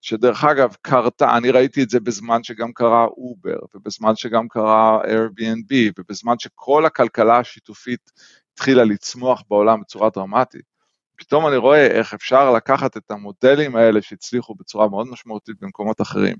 שדרך 0.00 0.44
אגב 0.44 0.74
קרתה, 0.82 1.36
אני 1.36 1.50
ראיתי 1.50 1.82
את 1.82 1.90
זה 1.90 2.00
בזמן 2.00 2.42
שגם 2.42 2.72
קרה 2.72 3.04
אובר, 3.04 3.58
ובזמן 3.74 4.16
שגם 4.16 4.48
קרה 4.48 5.00
Airbnb, 5.02 5.92
ובזמן 5.98 6.34
שכל 6.38 6.86
הכלכלה 6.86 7.38
השיתופית 7.38 8.10
התחילה 8.52 8.84
לצמוח 8.84 9.42
בעולם 9.50 9.80
בצורה 9.80 10.10
דרמטית. 10.10 10.76
פתאום 11.16 11.46
אני 11.46 11.56
רואה 11.56 11.86
איך 11.86 12.14
אפשר 12.14 12.52
לקחת 12.52 12.96
את 12.96 13.10
המודלים 13.10 13.76
האלה 13.76 14.02
שהצליחו 14.02 14.54
בצורה 14.54 14.88
מאוד 14.88 15.06
משמעותית 15.08 15.56
במקומות 15.60 16.00
אחרים, 16.00 16.36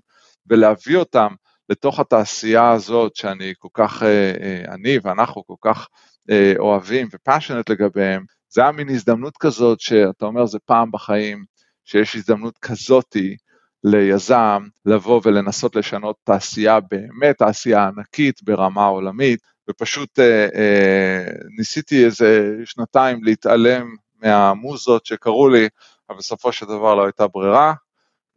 ולהביא 0.47 0.97
אותם 0.97 1.29
לתוך 1.69 2.01
התעשייה 2.01 2.73
הזאת 2.73 3.17
שאני 3.17 3.53
כל 3.59 3.69
כך, 3.75 4.03
אה, 4.03 4.33
אה, 4.41 4.75
אני 4.75 4.99
ואנחנו 5.03 5.47
כל 5.47 5.55
כך 5.61 5.89
אה, 6.31 6.53
אוהבים 6.59 7.09
ופאשונט 7.13 7.71
לגביהם, 7.71 8.25
זה 8.49 8.61
היה 8.63 8.73
מין 8.73 8.89
הזדמנות 8.89 9.37
כזאת 9.37 9.81
שאתה 9.81 10.27
אומר 10.27 10.47
זה 10.47 10.59
פעם 10.65 10.91
בחיים, 10.91 11.45
שיש 11.85 12.17
הזדמנות 12.17 12.59
כזאתי 12.59 13.37
ליזם 13.85 14.63
לבוא 14.87 15.21
ולנסות 15.25 15.77
לשנות 15.77 16.17
תעשייה, 16.25 16.81
באמת 16.81 17.39
תעשייה 17.39 17.89
ענקית 17.89 18.43
ברמה 18.43 18.87
עולמית, 18.87 19.41
ופשוט 19.71 20.19
אה, 20.19 20.49
אה, 20.55 21.27
ניסיתי 21.59 22.05
איזה 22.05 22.57
שנתיים 22.65 23.25
להתעלם 23.25 23.95
מהמוזות 24.23 25.07
שקרו 25.07 25.49
לי, 25.49 25.69
אבל 26.11 26.19
בסופו 26.19 26.53
של 26.53 26.67
דבר 26.67 26.95
לא 26.95 27.05
הייתה 27.05 27.27
ברירה, 27.27 27.75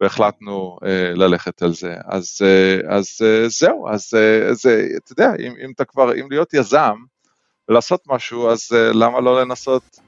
והחלטנו 0.00 0.78
אה, 0.84 1.12
ללכת 1.14 1.62
על 1.62 1.72
זה. 1.72 1.94
אז, 2.04 2.38
אה, 2.42 2.96
אז 2.96 3.18
אה, 3.22 3.48
זהו, 3.48 3.88
אז 3.88 4.10
אה, 4.16 4.54
זה, 4.54 4.88
אתה 5.04 5.12
יודע, 5.12 5.32
אם, 5.38 5.52
אם 5.64 5.70
אתה 5.74 5.84
כבר, 5.84 6.14
אם 6.14 6.26
להיות 6.30 6.54
יזם 6.54 6.94
ולעשות 7.68 8.00
משהו, 8.08 8.48
אז 8.48 8.68
אה, 8.74 8.92
למה 8.92 9.20
לא 9.20 9.40
לנסות 9.40 10.00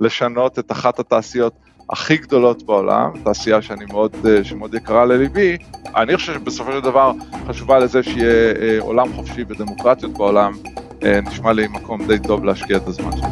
לשנות 0.00 0.58
את 0.58 0.72
אחת 0.72 0.98
התעשיות 0.98 1.52
הכי 1.90 2.16
גדולות 2.16 2.62
בעולם, 2.62 3.10
תעשייה 3.24 3.62
שאני 3.62 3.84
מאוד, 3.84 4.16
אה, 4.26 4.44
שמאוד 4.44 4.74
יקרה 4.74 5.04
לליבי, 5.04 5.56
אני 5.96 6.16
חושב 6.16 6.34
שבסופו 6.34 6.72
של 6.72 6.80
דבר 6.80 7.12
חשובה 7.46 7.78
לזה 7.78 8.02
שיהיה 8.02 8.54
אה, 8.60 8.76
עולם 8.80 9.12
חופשי 9.12 9.44
ודמוקרטיות 9.48 10.12
בעולם, 10.12 10.52
אה, 11.04 11.20
נשמע 11.20 11.52
לי 11.52 11.68
מקום 11.68 12.06
די 12.06 12.18
טוב 12.18 12.44
להשקיע 12.44 12.76
את 12.76 12.86
הזמן 12.86 13.10
שלי. 13.12 13.28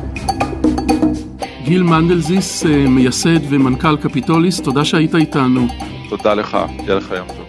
גיל 1.64 1.82
מנדלזיס, 1.82 2.64
מייסד 2.88 3.52
ומנכ"ל 3.52 3.96
קפיטוליס, 3.96 4.60
תודה 4.60 4.84
שהיית 4.84 5.14
איתנו. 5.14 5.66
תודה 6.08 6.34
לך, 6.34 6.58
יהיה 6.78 6.94
לך 6.94 7.10
יום 7.10 7.26
טוב. 7.26 7.46